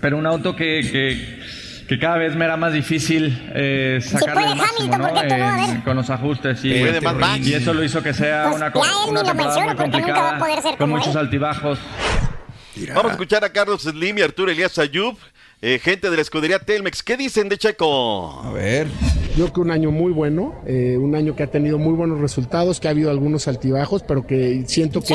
pero 0.00 0.17
un 0.19 0.26
auto 0.26 0.55
que, 0.57 0.81
que, 0.90 1.87
que 1.88 1.99
cada 1.99 2.17
vez 2.19 2.35
me 2.37 2.45
era 2.45 2.57
más 2.57 2.73
difícil 2.73 3.50
eh, 3.55 3.99
sacarle 4.02 4.49
el 4.52 4.57
máximo, 4.57 4.95
Hamilton, 4.95 5.75
¿no? 5.78 5.85
con 5.85 5.97
los 5.97 6.11
ajustes 6.11 6.64
y, 6.64 6.73
Max. 7.14 7.47
y 7.47 7.55
eso 7.55 7.73
lo 7.75 7.83
hizo 7.83 8.02
que 8.02 8.12
sea 8.14 8.45
Pues 8.45 8.57
una, 8.57 8.73
co- 8.73 8.83
ya 8.85 8.90
él 9.05 9.11
una 9.11 9.23
ni 9.23 9.28
lo 9.28 9.35
temporada 9.35 9.35
muy 9.35 9.67
menciona 9.67 9.75
porque 9.76 9.99
nunca 10.00 10.12
va 10.12 10.19
a 10.19 10.38
complicada 10.38 10.38
poder 10.38 10.62
ser 10.62 10.71
con 10.73 10.78
como 10.78 10.97
muchos 10.97 11.12
él. 11.14 11.19
altibajos. 11.21 11.78
Vamos 12.95 13.07
a 13.07 13.11
escuchar 13.12 13.45
a 13.45 13.50
Carlos 13.52 13.83
Slim 13.83 14.19
y 14.19 14.23
Arturo 14.23 14.50
Elías 14.52 14.78
Ayub, 14.78 15.17
eh, 15.61 15.79
gente 15.79 16.11
de 16.11 16.17
la 16.17 16.23
escudería 16.23 16.59
Telmex. 16.59 17.03
¿Qué 17.03 17.17
dicen 17.17 17.49
de 17.49 17.59
Checo? 17.59 18.41
A 18.43 18.53
ver. 18.53 18.87
Yo 19.37 19.45
creo 19.45 19.53
que 19.53 19.61
un 19.61 19.71
año 19.71 19.91
muy 19.93 20.12
bueno, 20.12 20.62
eh, 20.67 20.97
un 20.99 21.15
año 21.15 21.37
que 21.37 21.45
ha 21.45 21.47
tenido 21.47 21.79
muy 21.79 21.95
buenos 21.95 22.19
resultados, 22.19 22.81
que 22.81 22.88
ha 22.88 22.91
habido 22.91 23.11
algunos 23.11 23.47
altibajos, 23.47 24.03
pero 24.03 24.27
que 24.27 24.65
siento 24.67 25.00
que 25.00 25.15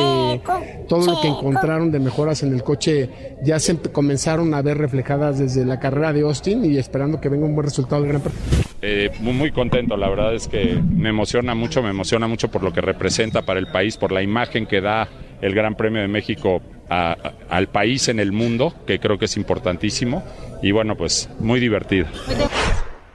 todo 0.87 1.05
lo 1.05 1.21
que 1.21 1.27
encontraron 1.27 1.91
de 1.91 1.99
mejoras 1.99 2.41
en 2.41 2.53
el 2.53 2.63
coche 2.63 3.09
ya 3.43 3.59
se 3.59 3.77
comenzaron 3.77 4.53
a 4.53 4.61
ver 4.61 4.77
reflejadas 4.77 5.39
desde 5.39 5.65
la 5.65 5.79
carrera 5.79 6.13
de 6.13 6.21
Austin 6.21 6.63
y 6.63 6.77
esperando 6.77 7.19
que 7.19 7.27
venga 7.27 7.45
un 7.45 7.53
buen 7.53 7.65
resultado 7.65 8.01
del 8.01 8.11
Gran 8.11 8.21
Premio. 8.21 8.39
Eh, 8.81 9.11
muy, 9.19 9.33
muy 9.33 9.51
contento, 9.51 9.97
la 9.97 10.09
verdad 10.09 10.33
es 10.35 10.47
que 10.47 10.79
me 10.89 11.09
emociona 11.09 11.53
mucho, 11.53 11.81
me 11.81 11.89
emociona 11.89 12.27
mucho 12.27 12.49
por 12.49 12.63
lo 12.63 12.71
que 12.71 12.79
representa 12.79 13.41
para 13.41 13.59
el 13.59 13.67
país, 13.67 13.97
por 13.97 14.11
la 14.11 14.21
imagen 14.21 14.65
que 14.65 14.79
da 14.79 15.09
el 15.43 15.53
Gran 15.53 15.75
Premio 15.75 16.01
de 16.01 16.07
México 16.07 16.61
a- 16.89 17.11
a- 17.11 17.33
al 17.55 17.67
país 17.69 18.07
en 18.07 18.19
el 18.19 18.31
mundo, 18.31 18.73
que 18.87 18.99
creo 18.99 19.17
que 19.19 19.25
es 19.25 19.37
importantísimo, 19.37 20.23
y 20.61 20.71
bueno, 20.71 20.95
pues 20.97 21.29
muy 21.39 21.59
divertido. 21.59 22.07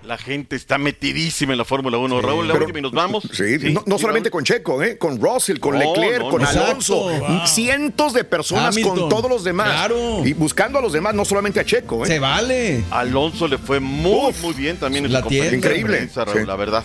La 0.03 0.17
gente 0.17 0.57
está 0.57 0.79
metidísima 0.79 1.53
en 1.53 1.59
la 1.59 1.67
Fórmula 1.67 1.99
1. 1.99 2.23
Raúl, 2.23 2.49
la 2.49 2.55
Pero- 2.55 2.65
última 2.65 2.79
y 2.79 2.83
nos 2.83 2.93
vamos. 2.93 3.29
Sí, 3.35 3.59
no, 3.75 3.83
no 3.85 3.99
solamente 3.99 4.31
con 4.31 4.43
Checo, 4.43 4.83
¿eh? 4.83 4.97
con 4.97 5.21
Russell, 5.21 5.59
con 5.59 5.75
No, 5.79 5.81
Leclerc, 5.81 6.21
no, 6.21 6.31
con 6.31 6.41
no. 6.41 6.49
Alonso, 6.49 6.97
wow. 7.11 7.47
cientos 7.47 8.15
de 8.15 8.25
personas 8.25 8.75
Hamilton, 8.75 9.01
con 9.01 9.09
todos 9.11 9.31
los 9.31 9.45
demás. 9.45 9.69
claro. 9.69 10.25
Y 10.25 10.33
buscando 10.33 10.79
a 10.79 10.83
los 10.83 10.95
demás, 10.95 11.15
no 11.15 11.27
solamente 11.27 11.61
a 11.61 11.65
Checo. 11.67 12.05
¿eh? 12.05 12.09
Se 12.09 12.19
vale. 12.19 12.85
Alonso 12.91 13.47
le 13.49 13.59
fue 13.59 13.81
muy, 13.81 14.33
muy 14.41 14.55
bien 14.55 14.79
también 14.79 15.05
en 15.05 15.13
la 15.13 15.21
su 15.23 15.29
Increíble, 15.31 16.09
Raúl, 16.15 16.39
sí. 16.41 16.47
la 16.47 16.57
verdad. 16.57 16.85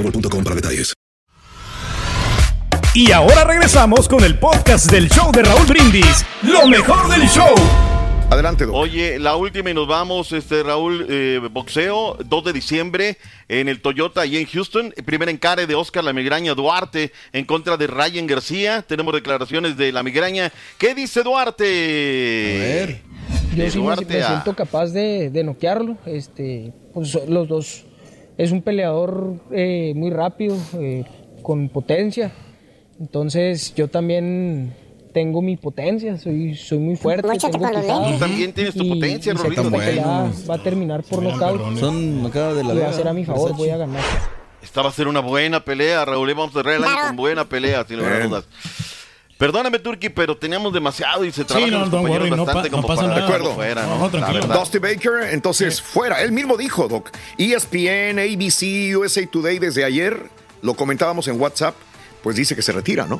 boostmobile.com 0.01 0.43
para 0.43 0.55
detalles. 0.55 0.93
Y 2.93 3.11
ahora 3.13 3.45
regresamos 3.45 4.09
con 4.09 4.23
el 4.23 4.37
podcast 4.37 4.91
del 4.91 5.09
show 5.09 5.31
de 5.31 5.43
Raúl 5.43 5.65
Brindis. 5.65 6.25
Lo 6.41 6.67
mejor 6.67 7.09
del 7.09 7.27
show. 7.29 7.55
Adelante, 8.29 8.65
Oye, 8.65 9.19
la 9.19 9.35
última 9.35 9.69
y 9.71 9.73
nos 9.73 9.87
vamos, 9.87 10.31
este 10.31 10.63
Raúl, 10.63 11.05
eh, 11.09 11.39
boxeo, 11.51 12.17
2 12.25 12.43
de 12.45 12.53
diciembre 12.53 13.17
en 13.49 13.67
el 13.67 13.81
Toyota 13.81 14.25
y 14.25 14.37
en 14.37 14.45
Houston. 14.45 14.93
Primera 15.05 15.31
encare 15.31 15.67
de 15.67 15.75
Oscar 15.75 16.03
La 16.03 16.13
Migraña 16.13 16.53
Duarte 16.53 17.11
en 17.33 17.45
contra 17.45 17.77
de 17.77 17.87
Ryan 17.87 18.27
García. 18.27 18.83
Tenemos 18.83 19.13
declaraciones 19.13 19.77
de 19.77 19.91
La 19.91 20.01
Migraña. 20.03 20.51
¿Qué 20.77 20.95
dice 20.95 21.23
Duarte? 21.23 21.65
A 21.65 22.85
ver. 22.85 23.01
Yo 23.55 23.69
sí 23.71 23.79
me, 23.79 23.95
me 23.95 24.23
siento 24.23 24.53
capaz 24.55 24.87
de, 24.87 25.29
de 25.29 25.43
noquearlo. 25.43 25.97
Este, 26.05 26.73
pues, 26.93 27.17
los 27.27 27.47
dos. 27.47 27.85
Es 28.41 28.51
un 28.51 28.63
peleador 28.63 29.35
eh, 29.51 29.93
muy 29.95 30.09
rápido, 30.09 30.57
eh, 30.79 31.03
con 31.43 31.69
potencia. 31.69 32.31
Entonces 32.99 33.73
yo 33.75 33.87
también 33.87 34.73
tengo 35.13 35.41
mi 35.43 35.57
potencia, 35.57 36.17
soy, 36.17 36.55
soy 36.55 36.79
muy 36.79 36.95
fuerte. 36.95 37.27
Tengo 37.37 37.59
quijada. 37.59 38.17
también 38.17 38.51
tienes 38.51 38.73
tu 38.73 38.83
Y- 38.83 38.89
potencia, 38.95 39.33
Rorrito. 39.33 39.69
Bueno. 39.69 40.31
va 40.49 40.55
a 40.55 40.63
terminar 40.63 41.03
por 41.03 41.21
nocaut. 41.21 41.77
Son 41.77 42.23
macadas 42.23 42.55
de 42.55 42.63
la 42.63 42.73
Y 42.73 42.77
va 42.79 42.89
a 42.89 42.93
ser 42.93 43.07
a 43.07 43.13
mi 43.13 43.25
favor, 43.25 43.55
voy 43.55 43.69
a 43.69 43.77
ganar. 43.77 44.01
Esta 44.63 44.81
va 44.81 44.89
a 44.89 44.91
ser 44.91 45.07
una 45.07 45.19
buena 45.19 45.63
pelea, 45.63 46.03
Raúl. 46.05 46.29
y 46.29 46.33
Vamos 46.33 46.55
a 46.55 46.59
cerrar 46.59 46.75
el 46.77 46.83
año 46.83 46.95
con 47.07 47.15
buena 47.17 47.45
pelea, 47.45 47.83
sin 47.87 47.97
lugar 47.97 48.21
a 48.21 48.27
dudas. 48.27 48.45
Perdóname, 49.41 49.79
Turki, 49.79 50.09
pero 50.09 50.37
teníamos 50.37 50.71
demasiado 50.71 51.25
y 51.25 51.31
se 51.31 51.41
no, 51.41 51.79
los 51.79 51.89
compañeros 51.89 52.29
worry, 52.29 52.29
no 52.29 52.45
bastante 52.45 52.69
como 52.69 52.83
no 52.83 52.87
pasa 52.87 53.01
para 53.01 53.15
nada. 53.15 53.25
acuerdo. 53.25 53.55
fuera, 53.55 53.87
¿no? 53.87 53.97
No, 53.97 54.05
La 54.05 54.11
tranquilo. 54.11 54.39
verdad. 54.41 54.59
Dusty 54.59 54.77
Baker, 54.77 55.29
entonces 55.31 55.81
fuera. 55.81 56.21
Él 56.21 56.31
mismo 56.31 56.57
dijo, 56.57 56.87
Doc. 56.87 57.09
ESPN, 57.39 58.19
ABC, 58.19 58.95
USA 58.95 59.25
Today 59.25 59.57
desde 59.57 59.83
ayer, 59.83 60.29
lo 60.61 60.75
comentábamos 60.75 61.27
en 61.27 61.41
WhatsApp, 61.41 61.73
pues 62.21 62.35
dice 62.35 62.55
que 62.55 62.61
se 62.61 62.71
retira, 62.71 63.07
¿no? 63.07 63.19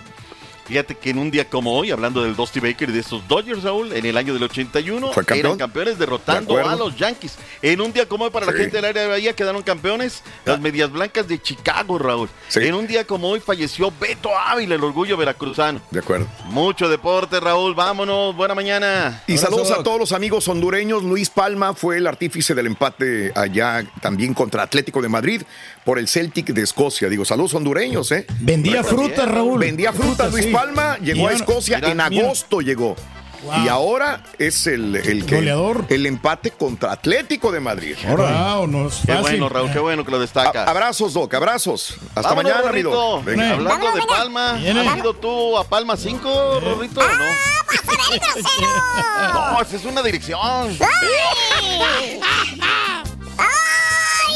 Fíjate 0.66 0.96
que 0.96 1.10
en 1.10 1.18
un 1.18 1.32
día 1.32 1.50
como 1.50 1.74
hoy, 1.78 1.92
hablando 1.92 2.24
del 2.24 2.36
Dusty 2.36 2.60
Baker 2.60 2.90
y 2.90 2.94
de 2.94 3.00
estos 3.00 3.28
Dodgers, 3.28 3.64
Raúl, 3.64 3.92
en 3.94 4.06
el 4.06 4.16
año 4.16 4.34
del 4.34 4.44
81, 4.44 5.12
Fue 5.12 5.26
campeón. 5.26 5.46
eran 5.48 5.58
campeones 5.58 5.98
derrotando 5.98 6.56
De 6.56 6.62
a 6.64 6.76
los 6.76 6.96
Yankees. 6.96 7.36
En 7.62 7.82
un 7.82 7.92
día 7.92 8.08
como 8.08 8.26
hoy, 8.26 8.30
para 8.30 8.46
la 8.46 8.52
Sí. 8.54 8.60
gente 8.60 8.78
del 8.78 8.86
área 8.86 9.02
de 9.04 9.10
Bahía, 9.10 9.34
quedaron 9.34 9.64
campeones 9.64 10.24
las 10.46 10.60
Medias 10.60 10.92
Blancas 10.92 11.28
de 11.28 11.42
Chicago, 11.42 11.98
Raúl. 12.00 12.30
En 12.56 12.74
un 12.76 12.88
día 12.88 13.06
como 13.06 13.30
hoy 13.30 13.40
falleció 13.42 13.92
Beto 14.00 14.30
Ávila, 14.38 14.76
el 14.76 14.84
orgullo 14.84 15.18
veracruzano. 15.18 15.82
De 15.92 16.00
acuerdo. 16.00 16.28
Mucho 16.46 16.88
deporte, 16.88 17.40
Raúl. 17.40 17.76
Vámonos. 17.76 18.36
Buena 18.36 18.56
mañana. 18.56 19.24
Y 19.28 19.38
saludos 19.38 19.72
a 19.72 19.84
todos 19.84 20.00
los 20.00 20.12
amigos 20.14 20.48
hondureños. 20.48 21.04
Luis 21.04 21.30
Palma 21.30 21.74
fue 21.74 21.98
el 21.98 22.08
artífice 22.08 22.54
del 22.56 22.68
empate 22.68 23.32
allá 23.36 23.84
también 24.02 24.34
contra 24.34 24.64
Atlético 24.64 25.02
de 25.02 25.10
Madrid 25.10 25.42
por 25.84 26.00
el 26.00 26.08
Celtic 26.08 26.48
de 26.48 26.62
Escocia. 26.62 27.10
Digo, 27.10 27.26
saludos 27.26 27.54
hondureños, 27.56 28.12
¿eh? 28.12 28.26
Vendía 28.40 28.84
frutas, 28.84 29.28
Raúl. 29.28 29.60
Vendía 29.60 29.92
frutas, 29.92 30.02
Frutas, 30.12 30.32
Luis 30.32 30.46
sí. 30.46 30.52
Palma. 30.52 30.61
Llegó 31.02 31.28
a 31.28 31.34
Escocia 31.34 31.78
Mira, 31.78 31.92
en 31.92 32.10
mira. 32.10 32.26
agosto 32.26 32.62
llegó. 32.62 32.96
Wow. 33.44 33.66
Y 33.66 33.70
ahora 33.70 34.22
es 34.38 34.68
el, 34.68 34.96
el 34.96 35.26
que 35.26 35.38
Goleador. 35.38 35.86
el 35.90 36.06
empate 36.06 36.52
contra 36.52 36.92
Atlético 36.92 37.52
de 37.52 37.60
Madrid. 37.60 37.96
Wow, 38.08 38.68
no 38.68 38.88
es 38.88 39.00
Qué 39.04 39.16
bueno, 39.16 39.50
Raúl. 39.50 39.72
Qué 39.72 39.80
bueno 39.80 40.06
que 40.06 40.12
lo 40.12 40.20
destacas. 40.20 40.68
A- 40.68 40.70
abrazos, 40.70 41.14
Doc, 41.16 41.34
abrazos. 41.34 41.96
Hasta 42.14 42.30
Vámonos, 42.36 42.54
mañana. 42.64 42.82
Doc. 42.84 43.26
Venga. 43.26 43.54
Hablando 43.54 43.92
de 43.94 44.02
Palma, 44.08 44.54
Viene. 44.54 44.88
¿has 44.88 44.96
ido 44.98 45.16
tú 45.16 45.58
a 45.58 45.64
Palma 45.64 45.98
5, 45.98 46.60
Rorrito, 46.64 47.02
no? 47.02 47.08
No, 49.34 49.62
esa 49.62 49.76
es 49.76 49.86
una 49.86 50.04
dirección. 50.04 50.78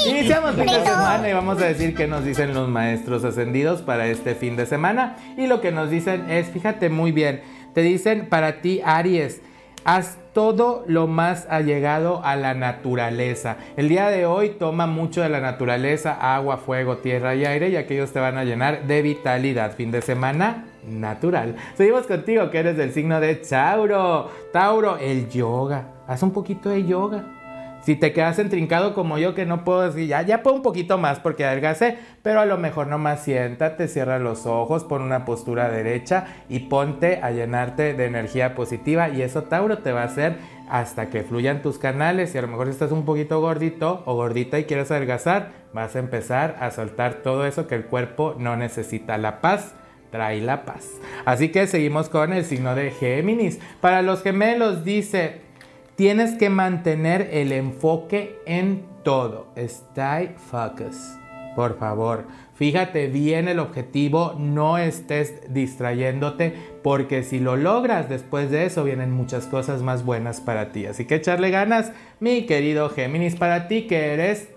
Iniciamos 0.07 0.55
fin 0.55 0.65
de 0.65 0.83
semana 0.83 1.29
y 1.29 1.33
vamos 1.33 1.61
a 1.61 1.65
decir 1.65 1.95
qué 1.95 2.07
nos 2.07 2.23
dicen 2.23 2.53
los 2.53 2.69
maestros 2.69 3.23
ascendidos 3.23 3.81
para 3.81 4.07
este 4.07 4.35
fin 4.35 4.55
de 4.55 4.65
semana. 4.65 5.17
Y 5.37 5.47
lo 5.47 5.61
que 5.61 5.71
nos 5.71 5.89
dicen 5.89 6.29
es, 6.29 6.47
fíjate 6.47 6.89
muy 6.89 7.11
bien, 7.11 7.41
te 7.73 7.81
dicen 7.81 8.27
para 8.29 8.61
ti 8.61 8.81
Aries, 8.85 9.41
haz 9.83 10.17
todo 10.33 10.83
lo 10.87 11.07
más 11.07 11.47
allegado 11.49 12.21
a 12.23 12.35
la 12.35 12.53
naturaleza. 12.53 13.57
El 13.77 13.89
día 13.89 14.09
de 14.09 14.25
hoy 14.25 14.49
toma 14.59 14.85
mucho 14.85 15.21
de 15.21 15.29
la 15.29 15.39
naturaleza, 15.39 16.35
agua, 16.35 16.57
fuego, 16.57 16.97
tierra 16.97 17.35
y 17.35 17.45
aire 17.45 17.69
y 17.69 17.77
aquellos 17.77 18.11
te 18.11 18.19
van 18.19 18.37
a 18.37 18.43
llenar 18.43 18.85
de 18.85 19.01
vitalidad. 19.01 19.75
Fin 19.75 19.91
de 19.91 20.01
semana 20.01 20.65
natural. 20.85 21.55
Seguimos 21.75 22.05
contigo 22.05 22.51
que 22.51 22.59
eres 22.59 22.77
del 22.77 22.93
signo 22.93 23.19
de 23.19 23.35
Tauro. 23.35 24.29
Tauro, 24.51 24.97
el 24.97 25.29
yoga. 25.29 25.87
Haz 26.07 26.21
un 26.21 26.31
poquito 26.31 26.69
de 26.69 26.85
yoga. 26.85 27.34
Si 27.85 27.95
te 27.95 28.13
quedas 28.13 28.39
entrincado 28.39 28.95
como 28.95 29.19
yo, 29.19 29.35
que 29.35 29.45
no 29.45 29.63
puedo 29.63 29.83
decir, 29.83 30.07
ya, 30.07 30.23
ya 30.23 30.41
puedo 30.41 30.55
un 30.55 30.63
poquito 30.63 30.97
más 30.97 31.19
porque 31.19 31.45
adelgacé, 31.45 31.99
pero 32.23 32.39
a 32.39 32.47
lo 32.47 32.57
mejor 32.57 32.87
nomás 32.87 33.23
siéntate, 33.23 33.87
cierra 33.87 34.17
los 34.17 34.47
ojos, 34.47 34.83
pon 34.83 35.03
una 35.03 35.23
postura 35.23 35.69
derecha 35.69 36.25
y 36.49 36.61
ponte 36.61 37.19
a 37.21 37.29
llenarte 37.29 37.93
de 37.93 38.05
energía 38.05 38.55
positiva. 38.55 39.09
Y 39.09 39.21
eso, 39.21 39.43
Tauro, 39.43 39.77
te 39.77 39.91
va 39.91 40.01
a 40.01 40.05
hacer 40.05 40.37
hasta 40.67 41.11
que 41.11 41.21
fluyan 41.21 41.61
tus 41.61 41.77
canales. 41.77 42.33
Y 42.33 42.39
a 42.39 42.41
lo 42.41 42.47
mejor 42.47 42.65
si 42.65 42.71
estás 42.71 42.91
un 42.91 43.05
poquito 43.05 43.39
gordito 43.39 44.01
o 44.07 44.15
gordita 44.15 44.57
y 44.57 44.63
quieres 44.63 44.89
adelgazar, 44.89 45.51
vas 45.71 45.95
a 45.95 45.99
empezar 45.99 46.57
a 46.59 46.71
soltar 46.71 47.21
todo 47.21 47.45
eso 47.45 47.67
que 47.67 47.75
el 47.75 47.85
cuerpo 47.85 48.35
no 48.39 48.57
necesita. 48.57 49.19
La 49.19 49.41
paz 49.41 49.75
trae 50.09 50.41
la 50.41 50.65
paz. 50.65 50.89
Así 51.25 51.49
que 51.49 51.67
seguimos 51.67 52.09
con 52.09 52.33
el 52.33 52.45
signo 52.45 52.73
de 52.73 52.89
Géminis. 52.89 53.59
Para 53.79 54.01
los 54.01 54.23
gemelos 54.23 54.83
dice, 54.83 55.44
tienes 55.95 56.35
que 56.35 56.49
mantener 56.49 57.29
el 57.31 57.51
enfoque 57.51 58.39
en 58.45 58.85
todo. 59.03 59.47
Stay 59.55 60.35
focus. 60.37 61.17
Por 61.55 61.79
favor, 61.79 62.25
fíjate 62.55 63.07
bien 63.07 63.47
el 63.47 63.59
objetivo, 63.59 64.35
no 64.37 64.77
estés 64.77 65.41
distrayéndote, 65.53 66.53
porque 66.83 67.23
si 67.23 67.39
lo 67.39 67.55
logras 67.55 68.09
después 68.09 68.51
de 68.51 68.65
eso 68.65 68.83
vienen 68.83 69.11
muchas 69.11 69.45
cosas 69.47 69.81
más 69.81 70.03
buenas 70.03 70.41
para 70.41 70.73
ti. 70.73 70.85
Así 70.85 71.05
que 71.05 71.15
echarle 71.15 71.51
ganas, 71.51 71.93
mi 72.19 72.45
querido 72.45 72.89
Géminis, 72.89 73.37
para 73.37 73.69
ti 73.69 73.87
que 73.87 74.13
eres 74.13 74.49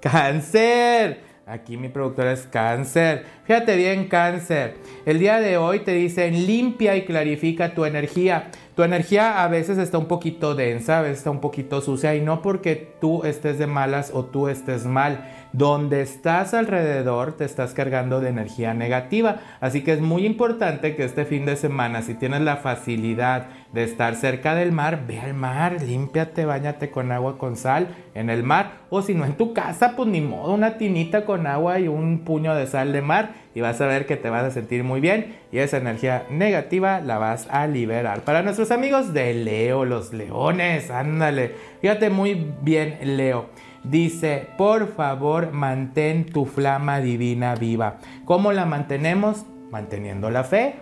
cáncer. 0.00 1.20
Aquí 1.46 1.76
mi 1.76 1.88
productora 1.88 2.32
es 2.32 2.46
cáncer. 2.46 3.24
Fíjate 3.48 3.76
bien, 3.76 4.08
cáncer. 4.08 4.74
El 5.06 5.20
día 5.20 5.40
de 5.40 5.56
hoy 5.56 5.78
te 5.78 5.92
dicen 5.92 6.46
limpia 6.46 6.96
y 6.96 7.06
clarifica 7.06 7.72
tu 7.72 7.86
energía. 7.86 8.50
Tu 8.76 8.82
energía 8.82 9.42
a 9.42 9.48
veces 9.48 9.78
está 9.78 9.96
un 9.96 10.06
poquito 10.06 10.54
densa, 10.54 10.98
a 10.98 11.02
veces 11.02 11.18
está 11.18 11.30
un 11.30 11.40
poquito 11.40 11.80
sucia 11.80 12.14
y 12.14 12.20
no 12.20 12.42
porque 12.42 12.92
tú 13.00 13.24
estés 13.24 13.58
de 13.58 13.66
malas 13.66 14.10
o 14.12 14.26
tú 14.26 14.48
estés 14.48 14.84
mal. 14.84 15.24
Donde 15.54 16.02
estás 16.02 16.52
alrededor 16.52 17.38
te 17.38 17.46
estás 17.46 17.72
cargando 17.72 18.20
de 18.20 18.28
energía 18.28 18.74
negativa. 18.74 19.40
Así 19.60 19.82
que 19.82 19.94
es 19.94 20.00
muy 20.00 20.26
importante 20.26 20.94
que 20.94 21.04
este 21.04 21.24
fin 21.24 21.46
de 21.46 21.56
semana, 21.56 22.02
si 22.02 22.14
tienes 22.14 22.42
la 22.42 22.58
facilidad 22.58 23.46
de 23.72 23.82
estar 23.82 24.14
cerca 24.14 24.54
del 24.54 24.72
mar, 24.72 25.06
ve 25.08 25.20
al 25.20 25.32
mar, 25.32 25.82
límpiate, 25.82 26.44
bañate 26.44 26.90
con 26.90 27.10
agua 27.10 27.38
con 27.38 27.56
sal 27.56 27.88
en 28.14 28.28
el 28.28 28.42
mar. 28.42 28.82
O 28.90 29.00
si 29.00 29.14
no 29.14 29.24
en 29.24 29.38
tu 29.38 29.54
casa, 29.54 29.94
pues 29.96 30.08
ni 30.08 30.20
modo, 30.20 30.52
una 30.52 30.76
tinita 30.76 31.24
con 31.24 31.46
agua 31.46 31.80
y 31.80 31.88
un 31.88 32.20
puño 32.20 32.54
de 32.54 32.66
sal 32.66 32.92
de 32.92 33.00
mar 33.00 33.37
y 33.54 33.60
vas 33.60 33.80
a 33.80 33.86
ver 33.86 34.06
que 34.06 34.16
te 34.16 34.30
vas 34.30 34.44
a 34.44 34.50
sentir 34.50 34.84
muy 34.84 35.00
bien 35.00 35.36
y 35.50 35.58
esa 35.58 35.78
energía 35.78 36.24
negativa 36.30 37.00
la 37.00 37.18
vas 37.18 37.48
a 37.50 37.66
liberar. 37.66 38.20
Para 38.20 38.42
nuestros 38.42 38.70
amigos 38.70 39.12
de 39.12 39.34
Leo, 39.34 39.84
los 39.84 40.12
leones, 40.12 40.90
ándale, 40.90 41.54
fíjate 41.80 42.10
muy 42.10 42.52
bien 42.62 42.98
Leo. 43.16 43.46
Dice, 43.84 44.46
por 44.58 44.94
favor, 44.94 45.52
mantén 45.52 46.26
tu 46.26 46.44
flama 46.44 47.00
divina 47.00 47.54
viva. 47.54 47.98
¿Cómo 48.24 48.52
la 48.52 48.66
mantenemos? 48.66 49.46
Manteniendo 49.70 50.30
la 50.30 50.44
fe. 50.44 50.74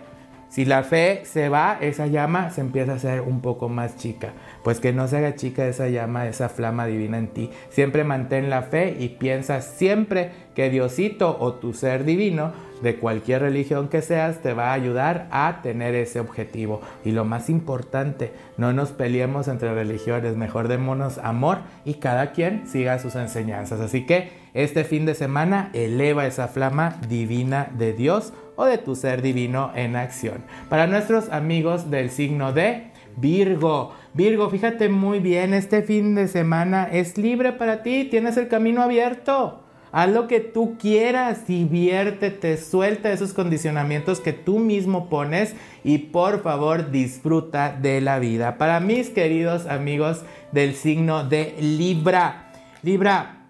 Si 0.49 0.65
la 0.65 0.83
fe 0.83 1.21
se 1.25 1.49
va, 1.49 1.77
esa 1.81 2.07
llama 2.07 2.49
se 2.49 2.61
empieza 2.61 2.93
a 2.93 2.95
hacer 2.95 3.21
un 3.21 3.41
poco 3.41 3.69
más 3.69 3.97
chica. 3.97 4.33
Pues 4.67 4.81
que 4.81 4.91
no 4.91 5.07
se 5.07 5.15
haga 5.15 5.35
chica 5.35 5.65
esa 5.65 5.87
llama, 5.87 6.27
esa 6.27 6.49
flama 6.49 6.87
divina 6.87 7.17
en 7.17 7.29
ti. 7.29 7.49
Siempre 7.69 8.03
mantén 8.03 8.49
la 8.49 8.63
fe 8.63 8.97
y 8.99 9.07
piensa 9.07 9.61
siempre 9.61 10.31
que 10.55 10.69
Diosito 10.69 11.37
o 11.39 11.53
tu 11.53 11.71
ser 11.71 12.03
divino, 12.03 12.51
de 12.81 12.97
cualquier 12.97 13.43
religión 13.43 13.87
que 13.87 14.01
seas, 14.01 14.41
te 14.41 14.51
va 14.51 14.71
a 14.71 14.73
ayudar 14.73 15.29
a 15.31 15.61
tener 15.63 15.95
ese 15.95 16.19
objetivo. 16.19 16.81
Y 17.05 17.11
lo 17.11 17.23
más 17.23 17.49
importante, 17.49 18.33
no 18.57 18.73
nos 18.73 18.89
peleemos 18.89 19.47
entre 19.47 19.73
religiones, 19.73 20.35
mejor 20.35 20.67
démonos 20.67 21.17
amor 21.19 21.59
y 21.85 21.93
cada 21.93 22.33
quien 22.33 22.67
siga 22.67 22.99
sus 22.99 23.15
enseñanzas. 23.15 23.79
Así 23.79 24.05
que 24.05 24.31
este 24.53 24.83
fin 24.83 25.05
de 25.05 25.15
semana 25.15 25.69
eleva 25.71 26.27
esa 26.27 26.49
flama 26.49 26.99
divina 27.07 27.69
de 27.77 27.93
Dios 27.93 28.33
o 28.57 28.65
de 28.65 28.77
tu 28.77 28.97
ser 28.97 29.21
divino 29.21 29.71
en 29.75 29.95
acción. 29.95 30.43
Para 30.67 30.87
nuestros 30.87 31.29
amigos 31.29 31.89
del 31.89 32.09
signo 32.09 32.51
de 32.51 32.96
Virgo, 33.17 33.93
Virgo, 34.13 34.49
fíjate 34.49 34.89
muy 34.89 35.19
bien, 35.19 35.55
este 35.55 35.81
fin 35.81 36.13
de 36.13 36.27
semana 36.27 36.87
es 36.91 37.17
libre 37.17 37.51
para 37.51 37.81
ti, 37.81 38.05
tienes 38.05 38.37
el 38.37 38.47
camino 38.47 38.83
abierto. 38.83 39.63
Haz 39.91 40.09
lo 40.11 40.27
que 40.27 40.39
tú 40.39 40.77
quieras, 40.77 41.47
diviértete, 41.47 42.57
suelta 42.57 43.11
esos 43.11 43.33
condicionamientos 43.33 44.19
que 44.19 44.33
tú 44.33 44.59
mismo 44.59 45.09
pones 45.09 45.55
y 45.83 45.97
por 45.97 46.43
favor 46.43 46.91
disfruta 46.91 47.71
de 47.71 48.01
la 48.01 48.19
vida. 48.19 48.59
Para 48.59 48.79
mis 48.79 49.09
queridos 49.09 49.65
amigos 49.65 50.23
del 50.51 50.75
signo 50.75 51.23
de 51.23 51.55
Libra, 51.59 52.51
Libra, 52.83 53.47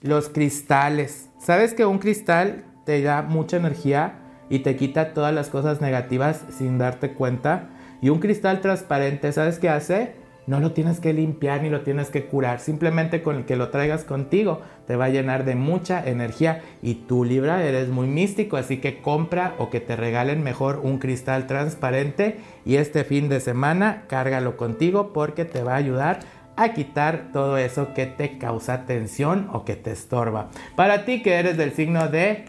los 0.00 0.30
cristales. 0.30 1.28
¿Sabes 1.38 1.74
que 1.74 1.84
un 1.84 1.98
cristal 1.98 2.64
te 2.86 3.02
da 3.02 3.20
mucha 3.20 3.58
energía 3.58 4.20
y 4.48 4.60
te 4.60 4.76
quita 4.76 5.12
todas 5.12 5.34
las 5.34 5.50
cosas 5.50 5.82
negativas 5.82 6.44
sin 6.56 6.78
darte 6.78 7.12
cuenta? 7.12 7.68
Y 8.02 8.08
un 8.08 8.18
cristal 8.18 8.60
transparente, 8.60 9.32
¿sabes 9.32 9.58
qué 9.58 9.68
hace? 9.68 10.14
No 10.46 10.58
lo 10.58 10.72
tienes 10.72 11.00
que 11.00 11.12
limpiar 11.12 11.62
ni 11.62 11.68
lo 11.68 11.82
tienes 11.82 12.08
que 12.08 12.24
curar. 12.24 12.60
Simplemente 12.60 13.22
con 13.22 13.36
el 13.36 13.44
que 13.44 13.56
lo 13.56 13.68
traigas 13.68 14.04
contigo 14.04 14.62
te 14.86 14.96
va 14.96 15.04
a 15.04 15.10
llenar 15.10 15.44
de 15.44 15.54
mucha 15.54 16.04
energía. 16.04 16.62
Y 16.82 16.94
tú, 16.94 17.24
Libra, 17.24 17.62
eres 17.62 17.88
muy 17.88 18.08
místico. 18.08 18.56
Así 18.56 18.78
que 18.78 19.00
compra 19.00 19.54
o 19.58 19.70
que 19.70 19.80
te 19.80 19.96
regalen 19.96 20.42
mejor 20.42 20.80
un 20.82 20.98
cristal 20.98 21.46
transparente. 21.46 22.38
Y 22.64 22.76
este 22.76 23.04
fin 23.04 23.28
de 23.28 23.38
semana 23.38 24.04
cárgalo 24.08 24.56
contigo 24.56 25.12
porque 25.12 25.44
te 25.44 25.62
va 25.62 25.74
a 25.74 25.76
ayudar 25.76 26.20
a 26.56 26.72
quitar 26.72 27.30
todo 27.32 27.56
eso 27.56 27.94
que 27.94 28.06
te 28.06 28.38
causa 28.38 28.86
tensión 28.86 29.48
o 29.52 29.64
que 29.64 29.76
te 29.76 29.92
estorba. 29.92 30.50
Para 30.74 31.04
ti 31.04 31.22
que 31.22 31.34
eres 31.34 31.56
del 31.56 31.72
signo 31.72 32.08
de 32.08 32.44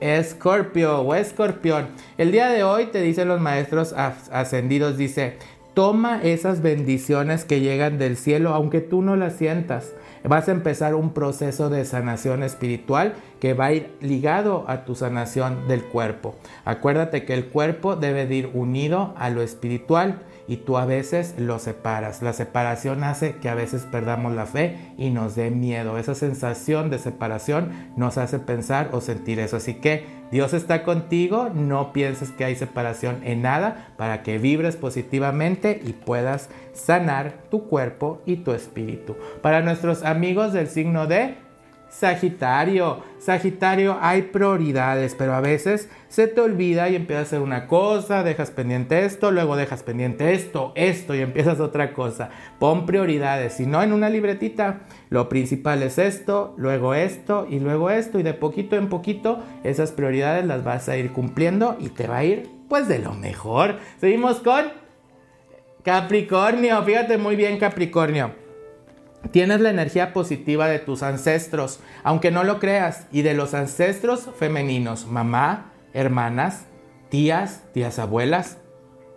Escorpio 0.00 1.00
o 1.00 1.14
escorpión. 1.14 1.88
El 2.18 2.30
día 2.30 2.48
de 2.48 2.62
hoy 2.62 2.86
te 2.86 3.00
dicen 3.00 3.28
los 3.28 3.40
maestros 3.40 3.94
ascendidos, 3.94 4.98
dice, 4.98 5.38
toma 5.72 6.22
esas 6.22 6.60
bendiciones 6.60 7.44
que 7.44 7.60
llegan 7.60 7.98
del 7.98 8.16
cielo 8.16 8.54
aunque 8.54 8.80
tú 8.80 9.00
no 9.00 9.16
las 9.16 9.36
sientas. 9.36 9.92
Vas 10.22 10.48
a 10.48 10.52
empezar 10.52 10.94
un 10.94 11.14
proceso 11.14 11.70
de 11.70 11.84
sanación 11.84 12.42
espiritual 12.42 13.14
que 13.40 13.54
va 13.54 13.66
a 13.66 13.72
ir 13.72 13.90
ligado 14.00 14.64
a 14.68 14.84
tu 14.84 14.94
sanación 14.94 15.68
del 15.68 15.84
cuerpo. 15.84 16.34
Acuérdate 16.64 17.24
que 17.24 17.34
el 17.34 17.46
cuerpo 17.46 17.96
debe 17.96 18.26
de 18.26 18.34
ir 18.34 18.50
unido 18.52 19.14
a 19.16 19.30
lo 19.30 19.40
espiritual 19.40 20.22
y 20.48 20.58
tú 20.58 20.78
a 20.78 20.86
veces 20.86 21.34
lo 21.38 21.58
separas. 21.58 22.22
La 22.22 22.32
separación 22.32 23.04
hace 23.04 23.36
que 23.36 23.48
a 23.48 23.54
veces 23.54 23.82
perdamos 23.90 24.34
la 24.34 24.46
fe 24.46 24.94
y 24.96 25.10
nos 25.10 25.34
dé 25.34 25.50
miedo. 25.50 25.98
Esa 25.98 26.14
sensación 26.14 26.90
de 26.90 26.98
separación 26.98 27.70
nos 27.96 28.18
hace 28.18 28.38
pensar 28.38 28.90
o 28.92 29.00
sentir 29.00 29.40
eso. 29.40 29.56
Así 29.56 29.74
que 29.74 30.04
Dios 30.30 30.54
está 30.54 30.82
contigo, 30.82 31.50
no 31.54 31.92
pienses 31.92 32.30
que 32.30 32.44
hay 32.44 32.56
separación 32.56 33.20
en 33.22 33.42
nada 33.42 33.94
para 33.96 34.22
que 34.22 34.38
vibres 34.38 34.76
positivamente 34.76 35.80
y 35.84 35.92
puedas 35.92 36.48
sanar 36.72 37.34
tu 37.50 37.68
cuerpo 37.68 38.22
y 38.26 38.36
tu 38.36 38.52
espíritu. 38.52 39.16
Para 39.40 39.62
nuestros 39.62 40.02
amigos 40.02 40.52
del 40.52 40.66
signo 40.66 41.06
de 41.06 41.45
Sagitario, 41.98 43.02
Sagitario, 43.18 43.96
hay 44.02 44.20
prioridades, 44.22 45.14
pero 45.14 45.32
a 45.32 45.40
veces 45.40 45.88
se 46.08 46.26
te 46.26 46.42
olvida 46.42 46.90
y 46.90 46.94
empiezas 46.94 47.22
a 47.22 47.26
hacer 47.26 47.40
una 47.40 47.68
cosa, 47.68 48.22
dejas 48.22 48.50
pendiente 48.50 49.06
esto, 49.06 49.30
luego 49.30 49.56
dejas 49.56 49.82
pendiente 49.82 50.34
esto, 50.34 50.72
esto 50.74 51.14
y 51.14 51.20
empiezas 51.20 51.58
otra 51.58 51.94
cosa. 51.94 52.28
Pon 52.58 52.84
prioridades, 52.84 53.54
si 53.54 53.64
no 53.64 53.82
en 53.82 53.94
una 53.94 54.10
libretita, 54.10 54.80
lo 55.08 55.30
principal 55.30 55.82
es 55.82 55.96
esto, 55.96 56.52
luego 56.58 56.92
esto 56.92 57.46
y 57.48 57.60
luego 57.60 57.88
esto 57.88 58.18
y 58.18 58.22
de 58.22 58.34
poquito 58.34 58.76
en 58.76 58.90
poquito 58.90 59.42
esas 59.64 59.92
prioridades 59.92 60.44
las 60.44 60.64
vas 60.64 60.90
a 60.90 60.98
ir 60.98 61.12
cumpliendo 61.12 61.78
y 61.80 61.88
te 61.88 62.08
va 62.08 62.18
a 62.18 62.24
ir 62.24 62.50
pues 62.68 62.88
de 62.88 62.98
lo 62.98 63.14
mejor. 63.14 63.78
Seguimos 63.98 64.40
con 64.40 64.66
Capricornio, 65.82 66.82
fíjate 66.82 67.16
muy 67.16 67.36
bien 67.36 67.58
Capricornio. 67.58 68.45
Tienes 69.30 69.60
la 69.60 69.70
energía 69.70 70.12
positiva 70.12 70.68
de 70.68 70.78
tus 70.78 71.02
ancestros, 71.02 71.80
aunque 72.02 72.30
no 72.30 72.44
lo 72.44 72.58
creas, 72.58 73.06
y 73.12 73.22
de 73.22 73.34
los 73.34 73.54
ancestros 73.54 74.28
femeninos, 74.38 75.06
mamá, 75.06 75.72
hermanas, 75.94 76.66
tías, 77.08 77.62
tías 77.72 77.98
abuelas, 77.98 78.58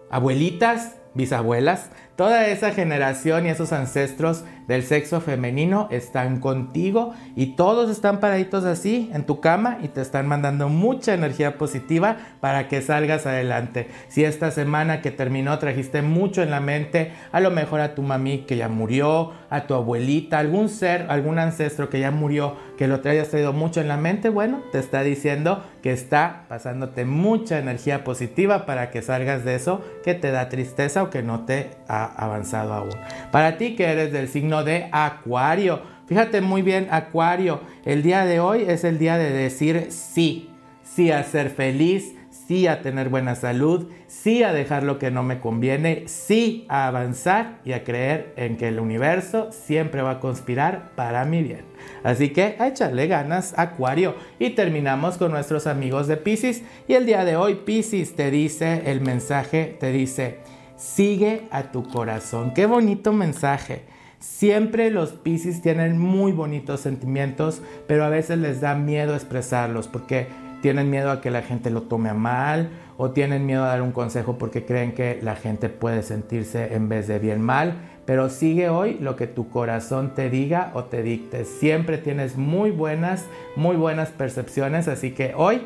abuelitas, 0.09 0.95
bisabuelas, 1.13 1.89
toda 2.19 2.47
esa 2.47 2.71
generación 2.71 3.45
y 3.45 3.49
esos 3.49 3.71
ancestros 3.71 4.43
del 4.67 4.83
sexo 4.83 5.21
femenino 5.21 5.87
están 5.89 6.41
contigo 6.41 7.13
y 7.33 7.55
todos 7.55 7.89
están 7.89 8.19
paraditos 8.19 8.65
así 8.65 9.09
en 9.13 9.23
tu 9.23 9.39
cama 9.39 9.77
y 9.81 9.87
te 9.87 10.01
están 10.01 10.27
mandando 10.27 10.67
mucha 10.67 11.13
energía 11.13 11.57
positiva 11.57 12.17
para 12.41 12.67
que 12.67 12.81
salgas 12.81 13.25
adelante. 13.25 13.87
Si 14.09 14.25
esta 14.25 14.51
semana 14.51 15.01
que 15.01 15.11
terminó 15.11 15.57
trajiste 15.59 16.01
mucho 16.01 16.43
en 16.43 16.51
la 16.51 16.59
mente, 16.59 17.13
a 17.31 17.39
lo 17.39 17.51
mejor 17.51 17.79
a 17.79 17.95
tu 17.95 18.01
mami 18.01 18.39
que 18.39 18.57
ya 18.57 18.67
murió, 18.67 19.31
a 19.49 19.65
tu 19.65 19.73
abuelita, 19.73 20.39
algún 20.39 20.67
ser, 20.67 21.05
algún 21.09 21.39
ancestro 21.39 21.89
que 21.89 22.01
ya 22.01 22.11
murió, 22.11 22.57
que 22.77 22.89
lo 22.89 22.99
hayas 23.05 23.29
traído 23.29 23.53
mucho 23.53 23.79
en 23.79 23.87
la 23.87 23.97
mente, 23.97 24.27
bueno, 24.27 24.61
te 24.73 24.79
está 24.79 25.03
diciendo 25.03 25.63
que 25.81 25.93
está 25.93 26.43
pasándote 26.49 27.05
mucha 27.05 27.59
energía 27.59 28.03
positiva 28.03 28.65
para 28.65 28.91
que 28.91 29.01
salgas 29.01 29.45
de 29.45 29.55
eso 29.55 29.81
que 30.03 30.15
te 30.15 30.31
da 30.31 30.49
tristeza 30.49 31.01
o 31.01 31.09
que 31.09 31.23
no 31.23 31.45
te 31.45 31.71
ha 31.87 32.08
avanzado 32.15 32.73
aún. 32.73 32.95
Para 33.31 33.57
ti 33.57 33.75
que 33.75 33.85
eres 33.85 34.11
del 34.11 34.27
signo 34.27 34.63
de 34.63 34.89
Acuario. 34.91 35.81
Fíjate 36.07 36.41
muy 36.41 36.61
bien, 36.61 36.87
Acuario, 36.91 37.61
el 37.85 38.01
día 38.01 38.25
de 38.25 38.39
hoy 38.39 38.63
es 38.67 38.83
el 38.83 38.97
día 38.97 39.17
de 39.17 39.31
decir 39.31 39.87
sí, 39.89 40.49
sí 40.83 41.11
a 41.11 41.23
ser 41.23 41.49
feliz, 41.49 42.15
sí 42.49 42.65
a 42.65 42.81
tener 42.81 43.09
buena 43.09 43.35
salud, 43.35 43.89
sí 44.07 44.41
a 44.41 44.51
dejar 44.51 44.81
lo 44.81 44.97
que 44.97 45.11
no 45.11 45.21
me 45.21 45.39
conviene, 45.39 46.05
sí 46.07 46.65
a 46.67 46.87
avanzar 46.87 47.59
y 47.63 47.73
a 47.73 47.83
creer 47.83 48.33
en 48.37 48.57
que 48.57 48.69
el 48.69 48.79
universo 48.79 49.51
siempre 49.51 50.01
va 50.01 50.13
a 50.13 50.19
conspirar 50.19 50.89
para 50.95 51.25
mi 51.25 51.43
bien. 51.43 51.65
Así 52.03 52.29
que 52.29 52.55
a 52.57 52.67
echarle 52.67 53.05
ganas, 53.05 53.53
Acuario. 53.55 54.15
Y 54.39 54.51
terminamos 54.51 55.19
con 55.19 55.31
nuestros 55.31 55.67
amigos 55.67 56.07
de 56.07 56.17
Pisces. 56.17 56.63
Y 56.87 56.93
el 56.93 57.05
día 57.05 57.23
de 57.23 57.35
hoy, 57.35 57.53
Pisces 57.53 58.15
te 58.15 58.31
dice 58.31 58.81
el 58.85 59.01
mensaje, 59.01 59.77
te 59.79 59.91
dice, 59.91 60.39
sigue 60.79 61.47
a 61.51 61.71
tu 61.71 61.83
corazón. 61.83 62.53
Qué 62.53 62.65
bonito 62.65 63.11
mensaje. 63.11 63.83
Siempre 64.19 64.89
los 64.89 65.11
Pisces 65.11 65.61
tienen 65.61 65.99
muy 65.99 66.31
bonitos 66.31 66.79
sentimientos, 66.79 67.61
pero 67.87 68.05
a 68.05 68.09
veces 68.09 68.39
les 68.39 68.61
da 68.61 68.75
miedo 68.75 69.13
expresarlos 69.13 69.87
porque 69.87 70.27
tienen 70.61 70.89
miedo 70.89 71.11
a 71.11 71.21
que 71.21 71.31
la 71.31 71.41
gente 71.41 71.69
lo 71.69 71.83
tome 71.83 72.13
mal 72.13 72.69
o 72.97 73.11
tienen 73.11 73.45
miedo 73.45 73.63
a 73.63 73.67
dar 73.67 73.81
un 73.81 73.91
consejo 73.91 74.37
porque 74.37 74.65
creen 74.65 74.93
que 74.93 75.19
la 75.21 75.35
gente 75.35 75.69
puede 75.69 76.03
sentirse 76.03 76.73
en 76.73 76.89
vez 76.89 77.07
de 77.07 77.19
bien 77.19 77.41
mal. 77.41 77.75
Pero 78.05 78.29
sigue 78.29 78.69
hoy 78.69 78.97
lo 78.99 79.15
que 79.15 79.27
tu 79.27 79.49
corazón 79.49 80.15
te 80.15 80.29
diga 80.29 80.71
o 80.73 80.85
te 80.85 81.03
dicte. 81.03 81.45
Siempre 81.45 81.97
tienes 81.97 82.37
muy 82.37 82.71
buenas, 82.71 83.25
muy 83.55 83.75
buenas 83.75 84.09
percepciones, 84.09 84.87
así 84.87 85.11
que 85.11 85.33
hoy 85.35 85.61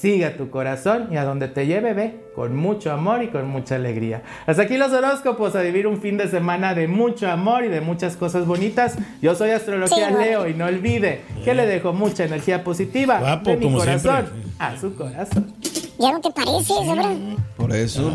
sigue 0.00 0.30
tu 0.30 0.50
corazón 0.50 1.08
y 1.10 1.16
a 1.16 1.24
donde 1.24 1.48
te 1.48 1.66
lleve, 1.66 1.92
ve 1.92 2.20
con 2.34 2.54
mucho 2.54 2.92
amor 2.92 3.22
y 3.22 3.28
con 3.28 3.48
mucha 3.48 3.74
alegría. 3.74 4.22
Hasta 4.46 4.62
aquí 4.62 4.76
los 4.76 4.92
horóscopos, 4.92 5.56
a 5.56 5.62
vivir 5.62 5.86
un 5.86 6.00
fin 6.00 6.16
de 6.16 6.28
semana 6.28 6.74
de 6.74 6.86
mucho 6.86 7.28
amor 7.28 7.64
y 7.64 7.68
de 7.68 7.80
muchas 7.80 8.16
cosas 8.16 8.46
bonitas. 8.46 8.96
Yo 9.20 9.34
soy 9.34 9.50
Astrología 9.50 10.10
Leo 10.10 10.46
y 10.48 10.54
no 10.54 10.66
olvide 10.66 11.22
que 11.44 11.54
le 11.54 11.66
dejo 11.66 11.92
mucha 11.92 12.24
energía 12.24 12.62
positiva 12.62 13.40
de 13.42 13.56
mi 13.56 13.72
corazón 13.72 14.26
a 14.58 14.76
su 14.76 14.94
corazón. 14.94 15.52
¿Ya 15.98 16.12
no 16.12 16.20
te 16.20 16.30
parece, 16.30 16.72
ahora? 16.74 17.16
Por 17.56 17.74
eso, 17.74 18.12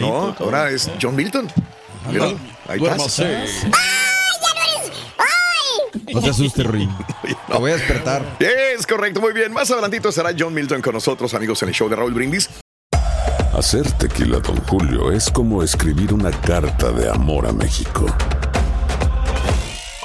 no, 0.00 0.34
ahora 0.38 0.70
es 0.70 0.90
John 1.00 1.14
Milton. 1.14 1.46
Mira, 2.10 2.26
ahí 2.68 2.82
está. 2.82 3.26
No 6.12 6.20
te 6.20 6.30
asustes, 6.30 6.66
Rui. 6.66 6.88
Lo 7.48 7.60
voy 7.60 7.72
a 7.72 7.74
despertar. 7.74 8.36
Es 8.40 8.86
correcto, 8.86 9.20
muy 9.20 9.32
bien. 9.32 9.52
Más 9.52 9.70
adelantito 9.70 10.08
estará 10.08 10.30
John 10.36 10.54
Milton 10.54 10.80
con 10.80 10.94
nosotros, 10.94 11.34
amigos, 11.34 11.62
en 11.62 11.68
el 11.68 11.74
show 11.74 11.88
de 11.88 11.96
Raúl 11.96 12.14
Brindis. 12.14 12.48
Hacer 13.52 13.90
tequila, 13.92 14.38
don 14.38 14.56
Julio, 14.62 15.12
es 15.12 15.30
como 15.30 15.62
escribir 15.62 16.14
una 16.14 16.30
carta 16.30 16.90
de 16.90 17.10
amor 17.10 17.46
a 17.46 17.52
México. 17.52 18.06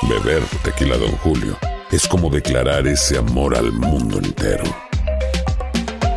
Beber 0.03 0.43
tequila, 0.63 0.97
don 0.97 1.11
Julio, 1.17 1.57
es 1.91 2.07
como 2.07 2.29
declarar 2.29 2.87
ese 2.87 3.17
amor 3.17 3.55
al 3.55 3.71
mundo 3.71 4.17
entero. 4.17 4.63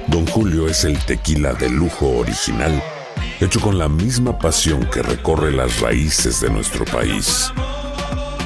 Don 0.09 0.27
Julio 0.27 0.67
es 0.67 0.85
el 0.85 0.99
tequila 1.05 1.53
de 1.53 1.71
lujo 1.71 2.09
original, 2.19 2.83
hecho 3.41 3.61
con 3.61 3.79
la 3.79 3.89
misma 3.89 4.37
pasión 4.39 4.85
que 4.91 5.03
recorre 5.03 5.53
las 5.53 5.81
raíces 5.81 6.41
de 6.41 6.51
nuestro 6.51 6.85
país. 6.85 7.53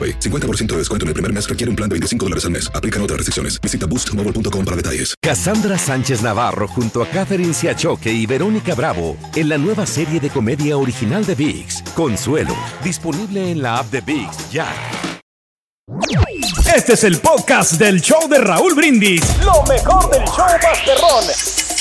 AroPay. 0.00 0.18
50% 0.20 0.66
de 0.66 0.78
descuento 0.78 1.04
en 1.04 1.08
el 1.08 1.14
primer 1.14 1.32
mes 1.32 1.48
requiere 1.48 1.68
un 1.68 1.76
plan 1.76 1.88
de 1.88 1.94
25 1.94 2.24
dólares 2.24 2.44
al 2.44 2.52
mes. 2.52 2.70
Aplican 2.74 3.02
otras 3.02 3.18
restricciones. 3.18 3.60
Visita 3.60 3.86
boostmobile.com 3.86 4.64
para 4.64 4.76
detalles. 4.76 5.14
Cassandra 5.20 5.76
Sánchez 5.76 6.22
Navarro 6.22 6.68
junto 6.68 7.02
a 7.02 7.06
Catherine 7.06 7.52
Siachoque 7.52 8.12
y 8.12 8.26
Verónica 8.26 8.74
Bravo 8.74 9.16
en 9.34 9.48
la 9.48 9.58
nueva 9.58 9.86
serie 9.86 10.20
de 10.20 10.30
comedia 10.30 10.76
original 10.76 11.24
de 11.26 11.34
VIX, 11.34 11.82
Consuelo, 11.94 12.56
disponible 12.82 13.50
en 13.50 13.62
la 13.62 13.78
app 13.78 13.90
de 13.90 14.00
VIX 14.00 14.50
ya. 14.50 14.66
Este 16.74 16.92
es 16.92 17.04
el 17.04 17.18
podcast 17.18 17.72
del 17.72 18.00
show 18.00 18.28
de 18.28 18.38
Raúl 18.38 18.74
Brindis. 18.74 19.22
Lo 19.44 19.62
mejor 19.64 20.10
del 20.10 20.24
show 20.24 20.46
Masterrón. 20.62 21.79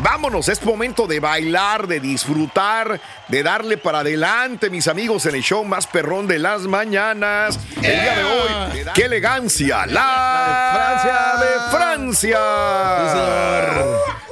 Vámonos, 0.00 0.48
es 0.48 0.64
momento 0.64 1.08
de 1.08 1.18
bailar, 1.18 1.88
de 1.88 1.98
disfrutar, 1.98 3.00
de 3.26 3.42
darle 3.42 3.78
para 3.78 3.98
adelante, 4.00 4.70
mis 4.70 4.86
amigos, 4.86 5.26
en 5.26 5.34
el 5.34 5.42
show 5.42 5.64
más 5.64 5.88
perrón 5.88 6.28
de 6.28 6.38
las 6.38 6.62
mañanas. 6.62 7.58
El 7.76 7.82
día 7.82 8.16
de 8.16 8.24
hoy, 8.24 8.50
qué 8.94 9.06
elegancia, 9.06 9.86
la, 9.86 11.00
Francia. 11.00 11.18
de 11.40 11.48
Francia. 11.76 12.38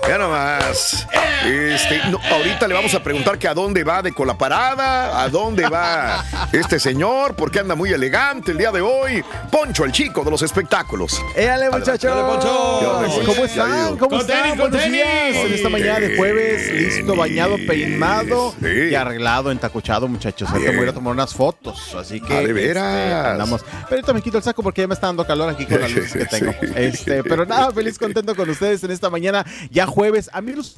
Ya 0.08 0.18
nomás. 0.18 1.06
Este, 1.44 2.00
no, 2.10 2.20
ahorita 2.30 2.68
le 2.68 2.74
vamos 2.74 2.94
a 2.94 3.02
preguntar 3.02 3.38
que 3.38 3.48
a 3.48 3.54
dónde 3.54 3.82
va 3.82 4.02
de 4.02 4.12
con 4.12 4.26
la 4.26 4.38
parada, 4.38 5.20
a 5.22 5.28
dónde 5.28 5.68
va 5.68 6.24
este 6.52 6.78
señor, 6.78 7.34
porque 7.34 7.58
anda 7.58 7.74
muy 7.74 7.92
elegante 7.92 8.52
el 8.52 8.58
día 8.58 8.70
de 8.70 8.80
hoy. 8.80 9.24
Poncho, 9.50 9.84
el 9.84 9.92
chico 9.92 10.22
de 10.22 10.30
los 10.30 10.42
espectáculos. 10.42 11.20
¡Éale, 11.34 11.70
muchachos! 11.70 12.12
¿Cómo 13.24 13.44
están? 13.44 13.96
¿Cómo 13.96 14.20
están? 14.20 14.56
Buenos 14.56 14.80
tenis. 14.80 14.92
días. 14.92 15.36
En 15.44 15.52
esta 15.52 15.68
mañana 15.68 16.00
de 16.00 16.16
jueves, 16.16 16.72
listo, 16.72 17.16
bañado, 17.16 17.56
peinado 17.66 18.54
y 18.60 18.94
arreglado, 18.94 19.50
entacuchado, 19.50 20.06
muchachos. 20.06 20.48
Ahorita 20.50 20.70
me 20.70 20.78
voy 20.78 20.88
a 20.88 20.94
tomar 20.94 21.14
unas 21.14 21.34
fotos, 21.34 21.94
así 21.98 22.20
que... 22.20 22.32
Ah, 22.32 22.40
de 22.40 22.44
este, 22.44 22.52
veras. 22.52 23.26
andamos. 23.26 23.62
Pero 23.62 23.86
ahorita 23.90 24.12
me 24.12 24.22
quito 24.22 24.38
el 24.38 24.44
saco 24.44 24.62
porque 24.62 24.82
ya 24.82 24.88
me 24.88 24.94
está 24.94 25.08
dando 25.08 25.26
calor 25.26 25.48
aquí 25.50 25.66
con 25.66 25.80
la 25.80 25.88
luz 25.88 26.12
que 26.12 26.24
tengo. 26.30 26.52
Este, 26.76 27.24
pero 27.24 27.44
nada, 27.44 27.72
feliz, 27.72 27.98
contento 27.98 28.34
con 28.36 28.48
ustedes 28.48 28.82
en 28.84 28.90
esta 28.90 29.10
mañana, 29.10 29.44
ya 29.70 29.86
jueves. 29.96 30.28
A 30.34 30.42
mí 30.42 30.52
los 30.52 30.74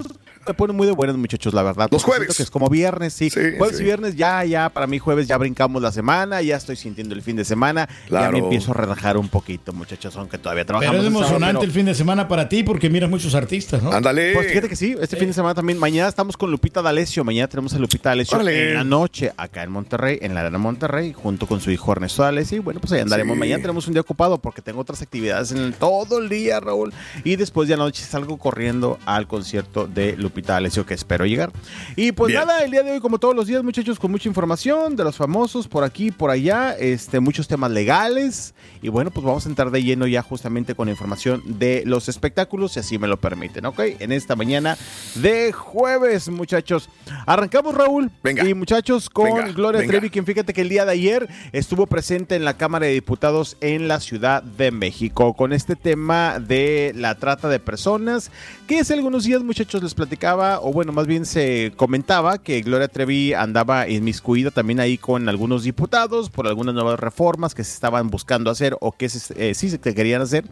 me 0.47 0.55
ponen 0.55 0.77
muy 0.77 0.87
de 0.87 0.93
buenas, 0.95 1.17
muchachos, 1.17 1.53
la 1.53 1.63
verdad. 1.63 1.89
Los 1.91 2.05
jueves. 2.05 2.35
Que 2.37 2.43
es 2.45 2.51
como 2.51 2.69
viernes, 2.71 3.13
sí. 3.13 3.29
jueves 3.31 3.77
sí. 3.77 3.83
y 3.83 3.85
viernes 3.85 4.15
ya, 4.17 4.45
ya, 4.45 4.69
para 4.71 4.87
mí 4.87 4.99
jueves 4.99 5.27
ya 5.27 5.37
brincamos 5.37 5.83
la 5.83 5.91
semana, 5.93 6.41
ya 6.41 6.57
estoy 6.57 6.77
sintiendo 6.77 7.15
el 7.15 7.21
fin 7.23 7.37
de 7.37 7.45
semana. 7.45 7.87
Ya 8.05 8.07
Claro. 8.09 8.33
me 8.33 8.39
empiezo 8.39 8.71
a 8.71 8.75
relajar 8.75 9.17
un 9.19 9.29
poquito, 9.29 9.73
muchachos, 9.73 10.17
aunque 10.17 10.39
todavía 10.39 10.65
trabajamos. 10.65 10.93
Pero 10.97 11.03
es 11.03 11.07
el 11.09 11.13
sábado, 11.13 11.27
emocionante 11.29 11.59
pero- 11.61 11.69
el 11.69 11.73
fin 11.73 11.87
de 11.87 11.95
semana 11.95 12.29
para 12.29 12.49
ti 12.49 12.63
porque 12.63 12.89
miras 12.89 13.11
muchos 13.11 13.35
artistas, 13.35 13.83
¿no? 13.83 13.91
pues 13.91 14.47
fíjate 14.49 14.69
que 14.69 14.77
sí, 14.77 14.95
este 15.01 15.17
fin 15.17 15.27
de 15.29 15.35
semana 15.35 15.55
también. 15.55 15.79
Mañana 15.79 16.09
estamos 16.09 16.37
con 16.37 16.51
Lupita 16.51 16.81
D'Alessio. 16.81 17.25
Mañana 17.25 17.49
tenemos 17.49 17.75
a 17.75 17.79
Lupita 17.79 18.11
D'Alessio 18.11 18.41
en 18.49 18.75
la 18.75 18.85
noche 18.85 19.33
acá 19.37 19.65
en 19.65 19.71
Monterrey, 19.71 20.19
en 20.23 20.35
la 20.35 20.41
Arena 20.41 20.59
Monterrey, 20.59 21.13
junto 21.13 21.47
con 21.47 21.61
su 21.61 21.71
hijo 21.71 21.93
Ernesto 21.93 22.23
D'Alessio. 22.23 22.57
Y 22.57 22.61
bueno, 22.61 22.81
pues 22.81 22.93
ahí 22.93 23.01
andaremos. 23.01 23.35
Sí. 23.35 23.41
Mañana 23.41 23.61
tenemos 23.61 23.87
un 23.87 23.95
día 23.95 24.01
ocupado 24.01 24.39
porque 24.39 24.63
tengo 24.63 24.81
otras 24.81 25.03
actividades 25.03 25.51
en 25.53 25.59
el- 25.59 25.75
todo 25.75 26.19
el 26.21 26.29
día, 26.29 26.61
Raúl. 26.61 26.93
Y 27.25 27.37
después 27.37 27.69
de 27.69 27.75
anoche 27.75 28.03
salgo 28.05 28.39
corriendo 28.39 28.98
al 29.07 29.27
concierto 29.27 29.87
de 29.87 30.17
Lupita 30.17 30.55
D'Alessio 30.55 30.87
que 30.87 30.95
espero 30.95 31.27
llegar. 31.27 31.53
Y 31.97 32.13
pues 32.13 32.29
Bien. 32.29 32.41
nada, 32.41 32.63
el 32.65 32.71
día 32.71 32.83
de 32.83 32.93
hoy, 32.93 33.01
como 33.01 33.19
todos 33.19 33.35
los 33.35 33.47
días, 33.47 33.63
muchachos, 33.63 33.99
con 33.99 34.11
mucha 34.11 34.29
información 34.29 34.97
de 34.97 35.05
los 35.05 35.17
famosos 35.17 35.69
por 35.69 35.85
aquí, 35.85 36.11
por 36.11 36.31
allá, 36.31 36.77
este, 36.79 37.21
muchos 37.21 37.49
temas 37.49 37.71
legales. 37.71 38.55
Y 38.83 38.89
bueno, 38.89 39.11
pues 39.11 39.25
vamos 39.25 39.47
a 39.47 39.49
entrar 39.49 39.71
de 39.71 39.83
lleno 39.83 40.07
ya 40.07 40.23
justamente 40.23 40.75
con 40.75 40.87
la 40.87 40.93
información 40.93 41.43
de 41.45 41.83
los 41.85 42.09
espectáculos, 42.09 42.73
si 42.73 42.81
así 42.81 42.99
me 42.99 43.09
lo 43.09 43.17
permiten, 43.17 43.67
¿ok? 43.67 43.81
En 43.99 44.13
esta 44.13 44.37
mañana 44.37 44.77
de 45.17 45.53
jueves, 45.53 46.29
muchachos. 46.29 46.89
Arrancamos, 47.27 47.75
Raúl. 47.75 48.11
Venga. 48.23 48.49
Y 48.49 48.55
muchachos, 48.55 49.11
con 49.11 49.27
Venga, 49.27 49.53
Gloria 49.53 49.81
venga. 49.81 49.93
Trevi, 49.93 50.11
quien 50.11 50.25
fíjate 50.25 50.53
que 50.53 50.61
el 50.61 50.69
día 50.69 50.85
de 50.85 50.93
ayer 50.93 51.29
estuvo 51.53 51.87
presente 51.87 52.37
en 52.37 52.45
la 52.45 52.57
Cámara 52.57 52.87
de 52.87 52.93
Diputados 52.93 53.57
en 53.61 53.89
la 53.89 54.01
Ciudad 54.01 54.43
de 54.43 54.71
México 54.71 55.35
con 55.35 55.53
este 55.53 55.77
tema 55.77 56.39
de 56.39 56.93
la 56.95 57.17
trata 57.17 57.49
de 57.49 57.59
personas, 57.59 58.31
que 58.69 58.81
hace 58.81 58.93
algunos 58.93 59.25
días, 59.25 59.43
muchachos, 59.43 59.83
les 59.83 59.95
platicaba, 59.95 60.61
o 60.61 60.71
bueno, 60.71 60.93
más 60.93 61.07
bien 61.07 61.25
se 61.25 61.73
comentaba 61.75 62.37
que 62.37 62.61
Gloria 62.61 62.87
Trevi 62.87 63.33
andaba 63.33 63.89
inmiscuida 63.89 64.51
también 64.51 64.79
ahí 64.79 64.99
con 64.99 65.27
algunos 65.31 65.63
diputados 65.63 66.29
por 66.29 66.47
algunas 66.47 66.75
nuevas 66.75 67.01
reformas 67.01 67.55
que 67.55 67.65
se 67.65 67.73
estaban 67.73 68.11
buscando 68.11 68.51
hacer 68.51 68.77
o 68.81 68.93
que 68.93 69.07
eh, 69.07 69.55
sí 69.55 69.71
se 69.71 69.79
querían 69.79 70.21
hacer 70.21 70.45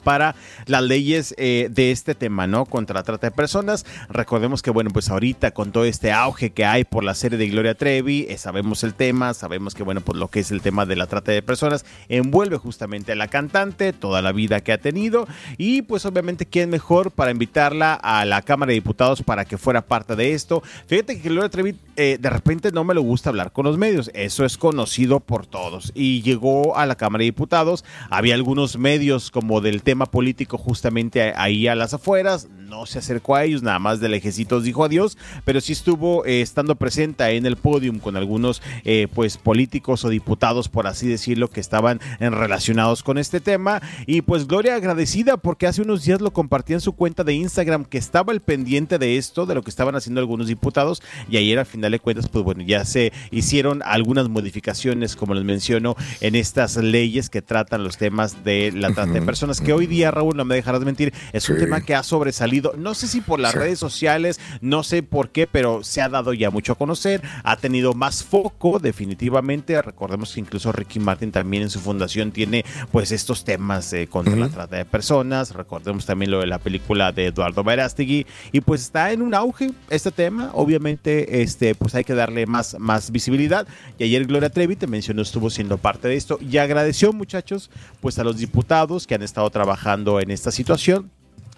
para 0.00 0.34
las 0.66 0.82
leyes 0.82 1.34
eh, 1.38 1.68
de 1.70 1.90
este 1.90 2.14
tema, 2.14 2.46
¿no? 2.46 2.66
Contra 2.66 2.94
la 2.94 3.02
trata 3.02 3.28
de 3.28 3.30
personas. 3.30 3.86
Recordemos 4.08 4.62
que, 4.62 4.70
bueno, 4.70 4.90
pues 4.90 5.10
ahorita 5.10 5.52
con 5.52 5.72
todo 5.72 5.84
este 5.84 6.12
auge 6.12 6.50
que 6.50 6.64
hay 6.64 6.84
por 6.84 7.04
la 7.04 7.14
serie 7.14 7.38
de 7.38 7.48
Gloria 7.48 7.74
Trevi, 7.74 8.26
eh, 8.28 8.38
sabemos 8.38 8.84
el 8.84 8.94
tema, 8.94 9.34
sabemos 9.34 9.74
que, 9.74 9.82
bueno, 9.82 10.00
pues 10.00 10.18
lo 10.18 10.28
que 10.28 10.40
es 10.40 10.50
el 10.50 10.62
tema 10.62 10.86
de 10.86 10.96
la 10.96 11.06
trata 11.06 11.32
de 11.32 11.42
personas 11.42 11.84
envuelve 12.08 12.56
justamente 12.56 13.12
a 13.12 13.16
la 13.16 13.28
cantante, 13.28 13.92
toda 13.92 14.22
la 14.22 14.32
vida 14.32 14.60
que 14.60 14.72
ha 14.72 14.78
tenido 14.78 15.26
y 15.58 15.82
pues 15.82 16.06
obviamente 16.06 16.46
quién 16.46 16.70
mejor 16.70 17.10
para 17.10 17.30
invitarla 17.30 17.94
a 17.94 18.24
la 18.24 18.42
Cámara 18.42 18.70
de 18.70 18.74
Diputados 18.74 19.22
para 19.22 19.44
que 19.44 19.58
fuera 19.58 19.82
parte 19.82 20.16
de 20.16 20.32
esto. 20.32 20.62
Fíjate 20.86 21.20
que 21.20 21.28
Gloria 21.28 21.48
Trevi 21.48 21.76
eh, 21.96 22.18
de 22.20 22.30
repente 22.30 22.72
no 22.72 22.84
me 22.84 22.94
le 22.94 23.00
gusta 23.00 23.30
hablar 23.30 23.52
con 23.52 23.66
los 23.66 23.78
medios, 23.78 24.10
eso 24.14 24.44
es 24.44 24.56
conocido 24.56 25.20
por 25.20 25.46
todos 25.46 25.92
y 25.94 26.22
llegó 26.22 26.76
a 26.76 26.86
la 26.86 26.94
Cámara 26.94 27.20
de 27.20 27.26
Diputados, 27.26 27.84
había 28.10 28.34
algunos 28.34 28.78
medios 28.78 29.30
como 29.30 29.60
del 29.60 29.82
tema 29.82 29.89
político 30.06 30.58
justamente 30.58 31.32
ahí 31.36 31.68
a 31.68 31.74
las 31.74 31.94
afueras, 31.94 32.48
no 32.70 32.86
se 32.86 33.00
acercó 33.00 33.34
a 33.34 33.44
ellos, 33.44 33.62
nada 33.62 33.78
más 33.78 34.00
de 34.00 34.08
lejecitos 34.08 34.62
dijo 34.64 34.84
adiós, 34.84 35.18
pero 35.44 35.60
sí 35.60 35.72
estuvo 35.72 36.24
eh, 36.24 36.40
estando 36.40 36.76
presente 36.76 37.24
en 37.36 37.44
el 37.44 37.56
podium 37.56 37.98
con 37.98 38.16
algunos 38.16 38.62
eh, 38.84 39.08
pues 39.12 39.36
políticos 39.36 40.04
o 40.04 40.08
diputados, 40.08 40.68
por 40.68 40.86
así 40.86 41.08
decirlo, 41.08 41.50
que 41.50 41.60
estaban 41.60 42.00
en- 42.20 42.32
relacionados 42.32 43.02
con 43.02 43.18
este 43.18 43.40
tema. 43.40 43.82
Y 44.06 44.22
pues 44.22 44.46
Gloria 44.46 44.76
agradecida 44.76 45.36
porque 45.36 45.66
hace 45.66 45.82
unos 45.82 46.04
días 46.04 46.20
lo 46.20 46.32
compartía 46.32 46.76
en 46.76 46.80
su 46.80 46.92
cuenta 46.92 47.24
de 47.24 47.34
Instagram 47.34 47.84
que 47.84 47.98
estaba 47.98 48.32
el 48.32 48.40
pendiente 48.40 48.98
de 48.98 49.16
esto, 49.16 49.46
de 49.46 49.54
lo 49.56 49.62
que 49.62 49.70
estaban 49.70 49.96
haciendo 49.96 50.20
algunos 50.20 50.46
diputados. 50.46 51.02
Y 51.28 51.36
ayer 51.36 51.58
al 51.58 51.66
final 51.66 51.90
de 51.90 51.98
cuentas, 51.98 52.28
pues 52.28 52.44
bueno, 52.44 52.62
ya 52.62 52.84
se 52.84 53.12
hicieron 53.32 53.82
algunas 53.84 54.28
modificaciones, 54.28 55.16
como 55.16 55.34
les 55.34 55.44
menciono, 55.44 55.96
en 56.20 56.34
estas 56.36 56.76
leyes 56.76 57.30
que 57.30 57.42
tratan 57.42 57.82
los 57.82 57.96
temas 57.96 58.44
de 58.44 58.70
la 58.72 58.92
trata 58.92 59.12
de 59.12 59.22
personas, 59.22 59.60
que 59.60 59.72
hoy 59.72 59.86
día, 59.86 60.10
Raúl, 60.12 60.36
no 60.36 60.44
me 60.44 60.54
dejarás 60.54 60.82
mentir, 60.82 61.12
es 61.32 61.48
un 61.48 61.56
Sí. 61.56 61.62
tema 61.62 61.80
que 61.80 61.94
ha 61.94 62.02
sobresalido, 62.02 62.59
no 62.76 62.94
sé 62.94 63.06
si 63.06 63.20
por 63.20 63.40
las 63.40 63.54
redes 63.54 63.78
sociales, 63.78 64.40
no 64.60 64.82
sé 64.82 65.02
por 65.02 65.30
qué, 65.30 65.46
pero 65.46 65.82
se 65.82 66.02
ha 66.02 66.08
dado 66.08 66.32
ya 66.32 66.50
mucho 66.50 66.72
a 66.72 66.76
conocer, 66.76 67.22
ha 67.44 67.56
tenido 67.56 67.94
más 67.94 68.24
foco 68.24 68.78
definitivamente, 68.78 69.80
recordemos 69.82 70.34
que 70.34 70.40
incluso 70.40 70.72
Ricky 70.72 71.00
Martin 71.00 71.32
también 71.32 71.64
en 71.64 71.70
su 71.70 71.80
fundación 71.80 72.32
tiene 72.32 72.64
pues 72.92 73.12
estos 73.12 73.44
temas 73.44 73.92
eh, 73.92 74.06
contra 74.06 74.36
la 74.36 74.48
trata 74.48 74.76
de 74.76 74.84
personas, 74.84 75.54
recordemos 75.54 76.06
también 76.06 76.30
lo 76.30 76.40
de 76.40 76.46
la 76.46 76.58
película 76.58 77.12
de 77.12 77.26
Eduardo 77.26 77.64
Verástegui. 77.64 78.26
Y 78.52 78.60
pues 78.60 78.82
está 78.82 79.12
en 79.12 79.22
un 79.22 79.34
auge 79.34 79.70
este 79.88 80.10
tema, 80.10 80.50
obviamente 80.54 81.42
este 81.42 81.74
pues 81.74 81.94
hay 81.94 82.04
que 82.04 82.14
darle 82.14 82.46
más, 82.46 82.76
más 82.78 83.10
visibilidad. 83.10 83.66
Y 83.98 84.04
ayer 84.04 84.26
Gloria 84.26 84.50
Trevi 84.50 84.76
te 84.76 84.86
mencionó 84.86 85.22
estuvo 85.22 85.50
siendo 85.50 85.78
parte 85.78 86.08
de 86.08 86.16
esto. 86.16 86.38
Y 86.40 86.58
agradeció 86.58 87.12
muchachos 87.12 87.70
pues 88.00 88.18
a 88.18 88.24
los 88.24 88.38
diputados 88.38 89.06
que 89.06 89.14
han 89.14 89.22
estado 89.22 89.48
trabajando 89.50 90.20
en 90.20 90.30
esta 90.30 90.50
situación 90.50 91.10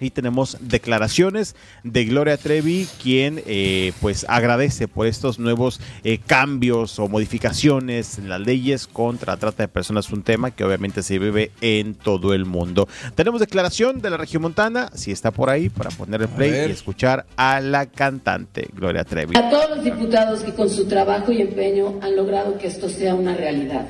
y 0.03 0.11
tenemos 0.11 0.57
declaraciones 0.61 1.55
de 1.85 2.05
Gloria 2.05 2.37
Trevi, 2.37 2.89
quien 3.03 3.43
eh, 3.47 3.93
pues 4.01 4.27
agradece 4.29 4.89
por 4.89 5.07
estos 5.07 5.39
nuevos 5.39 5.81
eh, 6.05 6.19
cambios 6.19 6.99
o 6.99 7.09
modificaciones 7.09 8.19
en 8.19 8.29
las 8.29 8.41
leyes 8.41 8.87
contra 8.87 9.35
la 9.35 9.39
trata 9.39 9.63
de 9.63 9.69
personas, 9.69 10.11
un 10.11 10.23
tema 10.23 10.51
que 10.51 10.65
obviamente 10.65 11.03
se 11.03 11.19
vive 11.19 11.53
en 11.61 11.95
todo 11.95 12.35
el 12.35 12.45
mundo. 12.45 12.89
Tenemos 13.15 13.41
declaración 13.41 14.01
de 14.01 14.11
la 14.11 14.17
región 14.17 14.43
montana, 14.43 14.91
si 14.95 15.13
está 15.13 15.31
por 15.31 15.51
ahí, 15.51 15.69
para 15.69 15.91
poner 15.91 16.23
el 16.23 16.29
play 16.29 16.69
y 16.69 16.73
escuchar 16.73 17.27
a 17.37 17.61
la 17.61 17.87
cantante 17.87 18.69
Gloria 18.75 19.05
Trevi. 19.05 19.37
A 19.37 19.51
todos 19.51 19.71
los 19.77 19.85
diputados 19.85 20.41
que 20.41 20.53
con 20.53 20.69
su 20.69 20.87
trabajo 20.87 21.33
y 21.33 21.41
empeño 21.41 21.99
han 22.03 22.17
logrado 22.17 22.59
que 22.59 22.67
esto 22.67 22.89
sea 22.89 23.15
una 23.15 23.35
realidad. 23.35 23.87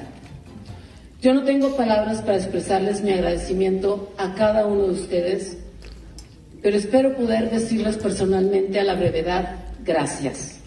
Yo 1.22 1.32
no 1.34 1.44
tengo 1.44 1.76
palabras 1.76 2.20
para 2.22 2.36
expresarles 2.36 3.02
mi 3.02 3.12
agradecimiento 3.12 4.12
a 4.18 4.34
cada 4.34 4.66
uno 4.66 4.88
de 4.88 4.90
ustedes, 4.90 5.58
pero 6.62 6.76
espero 6.76 7.16
poder 7.16 7.50
decirles 7.50 7.96
personalmente 7.96 8.78
a 8.78 8.84
la 8.84 8.94
brevedad 8.94 9.56
gracias. 9.84 10.60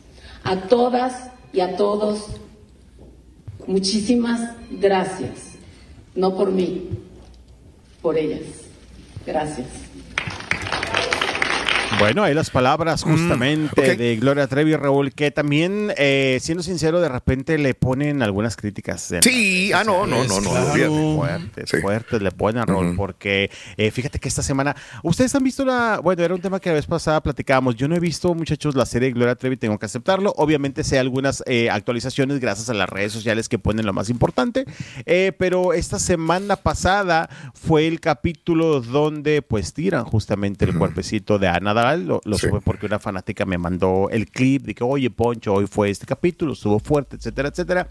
A 0.44 0.68
todas 0.68 1.32
y 1.54 1.62
a 1.62 1.76
todos, 1.78 2.28
muchísimas 3.66 4.52
gracias. 4.70 5.54
No 6.14 6.36
por 6.36 6.52
mí, 6.52 6.90
por 8.02 8.18
ellas. 8.18 8.44
Gracias. 9.26 9.85
Bueno, 12.00 12.24
ahí 12.24 12.34
las 12.34 12.50
palabras 12.50 13.04
justamente 13.04 13.96
de 13.96 14.16
Gloria 14.18 14.48
Trevi, 14.48 14.76
Raúl, 14.76 15.14
que 15.14 15.32
también, 15.32 15.94
eh, 15.98 16.40
siendo 16.42 16.62
sincero, 16.64 17.00
de 17.00 17.08
repente 17.10 17.58
le 17.58 17.74
ponen 17.74 18.22
algunas 18.22 18.58
críticas. 18.58 19.14
Sí, 19.22 19.72
ah, 19.74 19.84
no, 19.84 20.06
no, 20.06 20.24
no, 20.24 20.42
no, 20.42 20.52
sociales. 20.52 20.90
olvídate. 20.90 21.16
Fuertes, 21.16 21.82
fuertes 21.82 22.22
le 22.22 22.32
ponen 22.32 22.62
a 22.62 22.66
Raúl, 22.66 22.96
porque 22.96 23.50
eh, 23.78 23.92
fíjate 23.92 24.20
que 24.20 24.28
esta 24.28 24.44
semana, 24.44 24.76
ustedes 25.04 25.34
han 25.36 25.44
visto 25.44 25.64
la, 25.64 26.00
bueno, 26.04 26.24
era 26.24 26.34
un 26.34 26.42
tema 26.42 26.60
que 26.60 26.70
la 26.70 26.76
vez 26.76 26.86
pasada 26.86 27.22
platicábamos, 27.22 27.76
yo 27.76 27.88
no 27.88 27.96
he 27.96 28.00
visto, 28.00 28.34
muchachos, 28.34 28.76
la 28.76 28.86
serie 28.86 29.10
de 29.10 29.14
Gloria 29.14 29.36
Trevi, 29.36 29.56
tengo 29.56 29.80
que 29.80 29.86
aceptarlo, 29.86 30.34
obviamente 30.38 30.84
sé 30.84 31.00
algunas 31.00 31.44
eh, 31.46 31.70
actualizaciones 31.70 32.40
gracias 32.40 32.70
a 32.70 32.74
las 32.74 32.90
redes 32.90 33.14
sociales 33.14 33.48
que 33.48 33.58
ponen 33.58 33.86
lo 33.86 33.94
más 33.94 34.10
importante, 34.10 34.66
eh, 35.06 35.32
pero 35.38 35.74
esta 35.74 36.00
semana 36.00 36.58
pasada 36.58 37.30
fue 37.54 37.88
el 37.88 38.00
capítulo 38.00 38.82
donde 38.82 39.42
pues 39.42 39.74
tiran 39.74 40.04
justamente 40.04 40.66
el 40.66 40.78
cuerpecito 40.78 41.40
de 41.40 41.48
Ana 41.48 41.74
Lo, 41.94 42.22
lo 42.26 42.38
supe 42.38 42.62
porque 42.62 42.86
una 42.86 43.00
fanática 43.00 43.46
me 43.46 43.58
mandó 43.58 44.10
el 44.10 44.28
clip 44.28 44.64
de 44.64 44.74
que, 44.74 44.84
oye, 44.84 45.10
Poncho, 45.10 45.54
hoy 45.54 45.68
fue 45.68 45.90
este 45.90 46.06
capítulo, 46.06 46.54
estuvo 46.54 46.80
fuerte, 46.80 47.18
etcétera, 47.18 47.50
etcétera. 47.50 47.88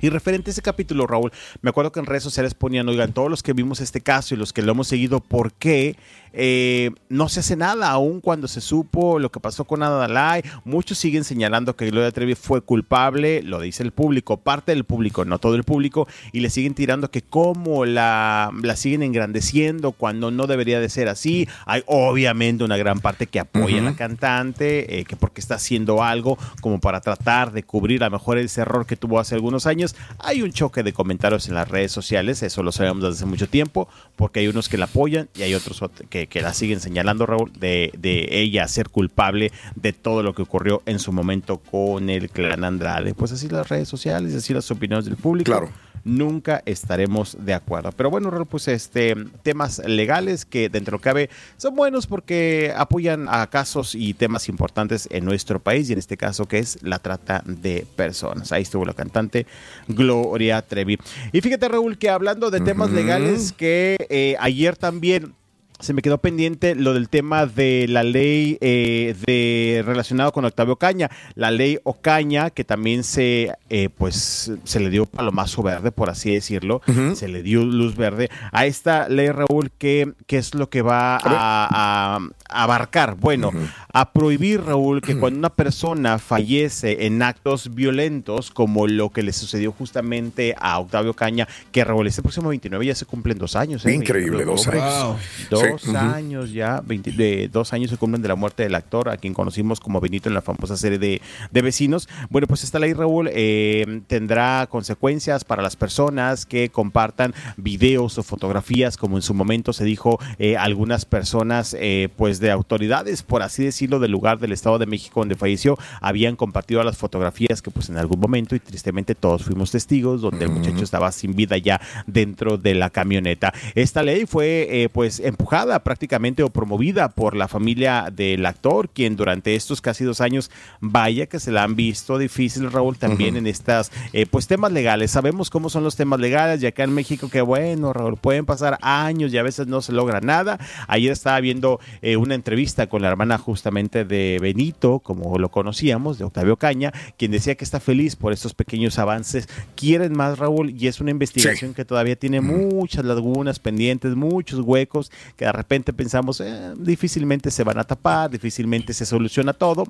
Y 0.00 0.10
referente 0.10 0.50
a 0.50 0.52
ese 0.52 0.60
capítulo, 0.60 1.06
Raúl, 1.06 1.32
me 1.62 1.70
acuerdo 1.70 1.90
que 1.90 2.00
en 2.00 2.06
redes 2.06 2.22
sociales 2.22 2.52
ponían, 2.52 2.88
oigan, 2.88 3.12
todos 3.12 3.30
los 3.30 3.42
que 3.42 3.54
vimos 3.54 3.80
este 3.80 4.02
caso 4.02 4.34
y 4.34 4.38
los 4.38 4.52
que 4.52 4.60
lo 4.60 4.72
hemos 4.72 4.88
seguido, 4.88 5.20
¿por 5.20 5.52
qué 5.52 5.96
eh, 6.38 6.90
no 7.08 7.28
se 7.28 7.40
hace 7.40 7.56
nada 7.56 7.90
aún 7.90 8.20
cuando 8.20 8.46
se 8.46 8.60
supo 8.60 9.18
lo 9.18 9.32
que 9.32 9.40
pasó 9.40 9.64
con 9.64 9.82
Adalai? 9.82 10.42
Muchos 10.64 10.98
siguen 10.98 11.24
señalando 11.24 11.76
que 11.76 11.90
Gloria 11.90 12.12
Trevi 12.12 12.34
fue 12.34 12.60
culpable, 12.60 13.42
lo 13.42 13.60
dice 13.60 13.82
el 13.82 13.92
público, 13.92 14.36
parte 14.36 14.72
del 14.72 14.84
público, 14.84 15.24
no 15.24 15.38
todo 15.38 15.54
el 15.54 15.64
público, 15.64 16.06
y 16.32 16.40
le 16.40 16.50
siguen 16.50 16.74
tirando 16.74 17.10
que 17.10 17.22
cómo 17.22 17.86
la, 17.86 18.52
la 18.62 18.76
siguen 18.76 19.02
engrandeciendo 19.02 19.92
cuando 19.92 20.30
no 20.30 20.46
debería 20.46 20.78
de 20.78 20.88
ser 20.88 21.08
así. 21.08 21.48
Hay 21.64 21.82
obviamente 21.86 22.64
una 22.64 22.76
gran 22.76 23.00
parte 23.00 23.26
que 23.26 23.40
apoya 23.40 23.80
a 23.80 23.82
la 23.82 23.96
cantante, 23.96 25.00
eh, 25.00 25.04
que 25.04 25.16
porque 25.16 25.40
está 25.40 25.54
haciendo 25.54 26.02
algo 26.02 26.38
como 26.60 26.80
para 26.80 27.00
tratar 27.00 27.52
de 27.52 27.62
cubrir 27.62 28.02
a 28.02 28.06
lo 28.06 28.18
mejor 28.18 28.38
ese 28.38 28.60
error 28.60 28.86
que 28.86 28.96
tuvo 28.96 29.18
hace 29.18 29.34
algunos 29.34 29.66
años. 29.66 29.96
Hay 30.18 30.42
un 30.42 30.52
choque 30.52 30.82
de 30.82 30.92
comentarios 30.92 31.48
en 31.48 31.54
las 31.54 31.68
redes 31.68 31.92
sociales, 31.92 32.42
eso 32.42 32.62
lo 32.62 32.72
sabemos 32.72 33.02
desde 33.02 33.16
hace 33.16 33.26
mucho 33.26 33.48
tiempo, 33.48 33.88
porque 34.16 34.40
hay 34.40 34.48
unos 34.48 34.68
que 34.68 34.78
la 34.78 34.84
apoyan 34.86 35.28
y 35.34 35.42
hay 35.42 35.54
otros 35.54 35.82
que, 36.10 36.25
que 36.26 36.40
la 36.40 36.54
siguen 36.54 36.80
señalando, 36.80 37.26
Raúl, 37.26 37.52
de, 37.58 37.92
de 37.98 38.28
ella 38.30 38.66
ser 38.68 38.88
culpable 38.88 39.52
de 39.74 39.92
todo 39.92 40.22
lo 40.22 40.34
que 40.34 40.42
ocurrió 40.42 40.82
en 40.86 40.98
su 40.98 41.12
momento 41.12 41.58
con 41.58 42.10
el 42.10 42.30
clan 42.30 42.64
Andrade. 42.64 43.14
Pues 43.14 43.32
así 43.32 43.48
las 43.48 43.68
redes 43.68 43.88
sociales, 43.88 44.34
así 44.34 44.52
las 44.54 44.70
opiniones 44.70 45.04
del 45.04 45.16
público. 45.16 45.50
Claro 45.50 45.70
nunca 46.06 46.62
estaremos 46.64 47.36
de 47.40 47.52
acuerdo. 47.52 47.90
Pero 47.92 48.10
bueno, 48.10 48.30
Raúl, 48.30 48.46
pues 48.46 48.68
este 48.68 49.16
temas 49.42 49.82
legales 49.84 50.44
que 50.44 50.68
dentro 50.68 50.92
de 50.92 50.96
lo 50.96 50.98
que 50.98 51.04
cabe 51.04 51.30
son 51.56 51.74
buenos 51.74 52.06
porque 52.06 52.72
apoyan 52.76 53.26
a 53.28 53.48
casos 53.50 53.94
y 53.94 54.14
temas 54.14 54.48
importantes 54.48 55.08
en 55.10 55.24
nuestro 55.24 55.58
país 55.58 55.90
y 55.90 55.94
en 55.94 55.98
este 55.98 56.16
caso 56.16 56.46
que 56.46 56.60
es 56.60 56.78
la 56.82 57.00
trata 57.00 57.42
de 57.44 57.86
personas. 57.96 58.52
Ahí 58.52 58.62
estuvo 58.62 58.84
la 58.84 58.94
cantante 58.94 59.46
Gloria 59.88 60.62
Trevi. 60.62 60.98
Y 61.32 61.40
fíjate, 61.40 61.68
Raúl, 61.68 61.98
que 61.98 62.08
hablando 62.08 62.50
de 62.50 62.60
temas 62.60 62.90
legales 62.90 63.52
que 63.52 63.96
eh, 64.08 64.36
ayer 64.38 64.76
también 64.76 65.34
se 65.78 65.92
me 65.92 66.02
quedó 66.02 66.18
pendiente 66.18 66.74
lo 66.74 66.94
del 66.94 67.08
tema 67.08 67.46
de 67.46 67.86
la 67.88 68.02
ley 68.02 68.56
eh, 68.60 69.14
de 69.26 69.82
relacionado 69.84 70.32
con 70.32 70.44
Octavio 70.44 70.76
Caña, 70.76 71.10
la 71.34 71.50
ley 71.50 71.78
Ocaña 71.84 72.50
que 72.50 72.64
también 72.64 73.04
se 73.04 73.52
eh, 73.68 73.88
pues 73.96 74.52
se 74.64 74.80
le 74.80 74.88
dio 74.90 75.06
palomazo 75.06 75.62
verde 75.62 75.92
por 75.92 76.08
así 76.10 76.32
decirlo, 76.32 76.80
se 77.14 77.28
le 77.28 77.42
dio 77.42 77.64
luz 77.64 77.94
verde 77.96 78.30
a 78.52 78.64
esta 78.66 79.08
ley 79.08 79.28
Raúl 79.30 79.70
que, 79.76 80.12
que 80.26 80.38
es 80.38 80.54
lo 80.54 80.70
que 80.70 80.82
va 80.82 81.16
a, 81.16 81.20
a- 81.24 82.18
a 82.48 82.62
abarcar, 82.62 83.16
bueno, 83.16 83.50
a 83.92 84.12
prohibir 84.12 84.62
Raúl 84.62 85.00
que 85.02 85.18
cuando 85.18 85.38
una 85.40 85.50
persona 85.50 86.18
fallece 86.18 87.06
en 87.06 87.20
actos 87.22 87.74
violentos 87.74 88.50
como 88.52 88.86
lo 88.86 89.10
que 89.10 89.22
le 89.24 89.32
sucedió 89.32 89.72
justamente 89.72 90.54
a 90.58 90.78
Octavio 90.78 91.12
Caña, 91.14 91.48
que 91.72 91.84
Raúl 91.84 92.06
este 92.06 92.22
próximo 92.22 92.48
29 92.50 92.86
ya 92.86 92.94
se 92.94 93.04
cumplen 93.04 93.36
dos 93.36 93.56
años. 93.56 93.84
¿eh? 93.84 93.92
Increíble, 93.94 94.44
29 94.44 94.44
de 94.44 94.50
dos 94.52 94.66
años. 94.68 95.20
Dos 95.50 95.65
Sí, 95.78 95.90
ujú. 95.90 95.98
años 95.98 96.52
ya, 96.52 96.82
20 96.84 97.12
de, 97.12 97.48
dos 97.48 97.72
años 97.72 97.90
se 97.90 97.96
cumplen 97.96 98.22
de 98.22 98.28
la 98.28 98.34
muerte 98.34 98.62
del 98.62 98.74
actor, 98.74 99.08
a 99.08 99.16
quien 99.16 99.34
conocimos 99.34 99.80
como 99.80 100.00
Benito 100.00 100.28
en 100.28 100.34
la 100.34 100.42
famosa 100.42 100.76
serie 100.76 100.98
de, 100.98 101.20
de 101.50 101.62
Vecinos. 101.62 102.08
Bueno, 102.30 102.46
pues 102.46 102.64
esta 102.64 102.78
ley, 102.78 102.92
Raúl, 102.92 103.28
eh, 103.32 104.02
tendrá 104.06 104.66
consecuencias 104.70 105.44
para 105.44 105.62
las 105.62 105.76
personas 105.76 106.46
que 106.46 106.70
compartan 106.70 107.34
videos 107.56 108.18
o 108.18 108.22
fotografías, 108.22 108.96
como 108.96 109.16
en 109.16 109.22
su 109.22 109.34
momento 109.34 109.72
se 109.72 109.84
dijo, 109.84 110.18
eh, 110.38 110.56
algunas 110.56 111.04
personas, 111.04 111.76
eh, 111.78 112.08
pues 112.16 112.40
de 112.40 112.50
autoridades, 112.50 113.22
por 113.22 113.42
así 113.42 113.64
decirlo, 113.64 113.98
del 113.98 114.12
lugar 114.12 114.38
del 114.38 114.52
Estado 114.52 114.78
de 114.78 114.86
México 114.86 115.20
donde 115.20 115.34
falleció, 115.34 115.78
habían 116.00 116.36
compartido 116.36 116.82
las 116.82 116.96
fotografías 116.96 117.62
que 117.62 117.70
pues 117.70 117.88
en 117.88 117.98
algún 117.98 118.20
momento, 118.20 118.54
y 118.54 118.60
tristemente 118.60 119.14
todos 119.14 119.44
fuimos 119.44 119.70
testigos, 119.70 120.20
donde 120.20 120.44
el 120.44 120.50
muchacho 120.50 120.84
estaba 120.84 121.12
sin 121.12 121.34
vida 121.34 121.56
ya 121.58 121.80
dentro 122.06 122.58
de 122.58 122.74
la 122.74 122.90
camioneta. 122.90 123.52
Esta 123.74 124.02
ley 124.02 124.26
fue 124.26 124.66
eh, 124.70 124.88
pues 124.88 125.20
empujada 125.20 125.55
prácticamente 125.82 126.42
o 126.42 126.50
promovida 126.50 127.08
por 127.08 127.34
la 127.34 127.48
familia 127.48 128.08
del 128.12 128.44
actor, 128.44 128.90
quien 128.90 129.16
durante 129.16 129.54
estos 129.54 129.80
casi 129.80 130.04
dos 130.04 130.20
años, 130.20 130.50
vaya 130.80 131.26
que 131.26 131.40
se 131.40 131.50
la 131.50 131.62
han 131.62 131.76
visto 131.76 132.18
difícil, 132.18 132.70
Raúl, 132.70 132.98
también 132.98 133.36
en 133.36 133.46
estas 133.46 133.90
eh, 134.12 134.26
pues 134.26 134.46
temas 134.46 134.72
legales. 134.72 135.10
Sabemos 135.10 135.48
cómo 135.48 135.70
son 135.70 135.82
los 135.82 135.96
temas 135.96 136.20
legales 136.20 136.62
y 136.62 136.66
acá 136.66 136.84
en 136.84 136.92
México 136.92 137.30
que 137.30 137.40
bueno, 137.40 137.92
Raúl, 137.92 138.16
pueden 138.16 138.44
pasar 138.44 138.78
años 138.82 139.32
y 139.32 139.38
a 139.38 139.42
veces 139.42 139.66
no 139.66 139.80
se 139.80 139.92
logra 139.92 140.20
nada. 140.20 140.58
Ayer 140.88 141.12
estaba 141.12 141.40
viendo 141.40 141.80
eh, 142.02 142.16
una 142.16 142.34
entrevista 142.34 142.88
con 142.88 143.00
la 143.00 143.08
hermana 143.08 143.38
justamente 143.38 144.04
de 144.04 144.38
Benito, 144.40 144.98
como 144.98 145.38
lo 145.38 145.50
conocíamos, 145.50 146.18
de 146.18 146.24
Octavio 146.24 146.56
Caña, 146.56 146.92
quien 147.16 147.30
decía 147.30 147.54
que 147.54 147.64
está 147.64 147.80
feliz 147.80 148.14
por 148.14 148.32
estos 148.32 148.52
pequeños 148.52 148.98
avances. 148.98 149.48
Quieren 149.74 150.12
más, 150.12 150.38
Raúl, 150.38 150.70
y 150.70 150.86
es 150.86 151.00
una 151.00 151.10
investigación 151.10 151.72
que 151.72 151.84
todavía 151.84 152.16
tiene 152.16 152.40
muchas 152.40 153.04
lagunas 153.04 153.58
pendientes, 153.58 154.14
muchos 154.14 154.60
huecos, 154.60 155.10
que 155.36 155.45
de 155.46 155.52
repente 155.52 155.92
pensamos, 155.92 156.40
eh, 156.40 156.74
difícilmente 156.76 157.50
se 157.50 157.64
van 157.64 157.78
a 157.78 157.84
tapar, 157.84 158.30
difícilmente 158.30 158.92
se 158.92 159.06
soluciona 159.06 159.52
todo. 159.52 159.84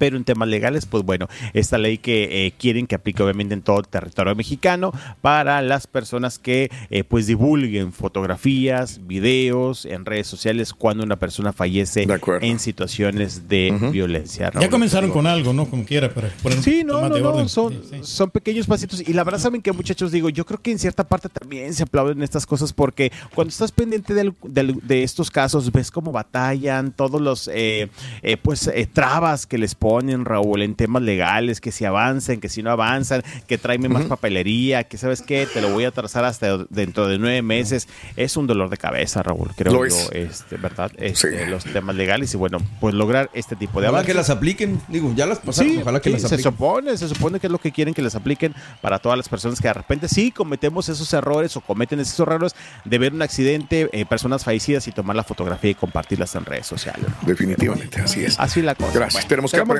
Pero 0.00 0.16
en 0.16 0.24
temas 0.24 0.48
legales, 0.48 0.86
pues 0.86 1.04
bueno, 1.04 1.28
esta 1.52 1.76
ley 1.76 1.98
que 1.98 2.46
eh, 2.46 2.52
quieren 2.58 2.86
que 2.86 2.94
aplique 2.94 3.22
obviamente 3.22 3.52
en 3.52 3.60
todo 3.60 3.78
el 3.80 3.86
territorio 3.86 4.34
mexicano 4.34 4.92
para 5.20 5.60
las 5.60 5.86
personas 5.86 6.38
que 6.38 6.70
eh, 6.88 7.04
pues 7.04 7.26
divulguen 7.26 7.92
fotografías, 7.92 9.06
videos 9.06 9.84
en 9.84 10.06
redes 10.06 10.26
sociales 10.26 10.72
cuando 10.72 11.04
una 11.04 11.16
persona 11.16 11.52
fallece 11.52 12.06
en 12.40 12.58
situaciones 12.58 13.46
de 13.48 13.76
violencia. 13.92 14.46
Ya 14.46 14.50
Raúl. 14.52 14.70
comenzaron 14.70 15.10
con 15.10 15.26
algo, 15.26 15.52
¿no? 15.52 15.66
Como 15.68 15.84
quiera, 15.84 16.08
para 16.14 16.28
poner 16.42 16.62
Sí, 16.62 16.82
no, 16.82 17.06
no, 17.06 17.18
no, 17.18 17.28
orden. 17.30 17.48
son, 17.50 17.74
son 18.02 18.30
pequeños 18.30 18.66
pasitos. 18.66 19.06
Y 19.06 19.12
la 19.12 19.22
verdad, 19.22 19.38
saben 19.40 19.60
que 19.60 19.70
muchachos, 19.72 20.10
digo, 20.12 20.30
yo 20.30 20.46
creo 20.46 20.58
que 20.62 20.70
en 20.72 20.78
cierta 20.78 21.04
parte 21.04 21.28
también 21.28 21.74
se 21.74 21.82
aplauden 21.82 22.22
estas 22.22 22.46
cosas 22.46 22.72
porque 22.72 23.12
cuando 23.34 23.50
estás 23.50 23.70
pendiente 23.70 24.14
del- 24.14 24.32
del- 24.42 24.80
de 24.82 25.02
estos 25.02 25.30
casos, 25.30 25.70
ves 25.70 25.90
cómo 25.90 26.10
batallan 26.10 26.92
todos 26.92 27.20
los, 27.20 27.48
eh, 27.52 27.88
eh, 28.22 28.36
pues, 28.38 28.66
eh, 28.68 28.88
trabas 28.90 29.44
que 29.46 29.58
les 29.58 29.74
ponen, 29.74 29.89
Raúl, 30.24 30.62
en 30.62 30.74
temas 30.76 31.02
legales, 31.02 31.60
que 31.60 31.72
si 31.72 31.84
avanzan, 31.84 32.40
que 32.40 32.48
si 32.48 32.62
no 32.62 32.70
avanzan, 32.70 33.22
que 33.48 33.58
tráeme 33.58 33.88
más 33.88 34.04
papelería, 34.04 34.84
que 34.84 34.96
sabes 34.98 35.20
qué, 35.22 35.46
te 35.52 35.60
lo 35.60 35.70
voy 35.70 35.84
a 35.84 35.90
trazar 35.90 36.24
hasta 36.24 36.58
dentro 36.70 37.08
de 37.08 37.18
nueve 37.18 37.42
meses. 37.42 37.88
Es 38.16 38.36
un 38.36 38.46
dolor 38.46 38.70
de 38.70 38.76
cabeza, 38.76 39.22
Raúl, 39.22 39.50
creo 39.56 39.72
Lo 39.72 39.86
yo, 39.86 39.94
es. 39.94 40.10
este, 40.12 40.56
¿verdad? 40.56 40.92
Este, 40.96 41.46
Los 41.46 41.64
temas 41.64 41.96
legales 41.96 42.32
y 42.34 42.36
bueno, 42.36 42.58
pues 42.80 42.94
lograr 42.94 43.30
este 43.34 43.56
tipo 43.56 43.80
de 43.80 43.88
Ojalá 43.88 43.98
avances. 43.98 44.06
que 44.12 44.16
las 44.16 44.30
apliquen. 44.30 44.80
Digo, 44.88 45.12
ya 45.16 45.26
las 45.26 45.38
pasaron. 45.40 45.72
Sí, 45.72 45.78
ojalá 45.82 46.00
que 46.00 46.10
sí, 46.10 46.12
las 46.12 46.20
se 46.22 46.26
apliquen. 46.28 46.52
supone, 46.52 46.96
se 46.96 47.08
supone 47.08 47.40
que 47.40 47.46
es 47.48 47.50
lo 47.52 47.58
que 47.58 47.72
quieren 47.72 47.92
que 47.94 48.02
les 48.02 48.14
apliquen 48.14 48.54
para 48.80 48.98
todas 49.00 49.16
las 49.18 49.28
personas 49.28 49.60
que 49.60 49.68
de 49.68 49.74
repente 49.74 50.08
sí 50.08 50.30
cometemos 50.30 50.88
esos 50.88 51.12
errores 51.12 51.56
o 51.56 51.60
cometen 51.60 51.98
esos 52.00 52.18
errores 52.20 52.54
de 52.84 52.98
ver 52.98 53.12
un 53.12 53.22
accidente, 53.22 53.88
eh, 53.92 54.04
personas 54.06 54.44
fallecidas 54.44 54.86
y 54.86 54.92
tomar 54.92 55.16
la 55.16 55.24
fotografía 55.24 55.70
y 55.70 55.74
compartirlas 55.74 56.34
en 56.36 56.44
redes 56.44 56.66
sociales. 56.66 57.06
Definitivamente, 57.22 58.00
así 58.00 58.24
es. 58.24 58.38
Así 58.38 58.62
la 58.62 58.74
cosa. 58.74 58.92
Gracias, 58.94 59.26
tenemos 59.26 59.50
que 59.50 59.58
aprender 59.58 59.79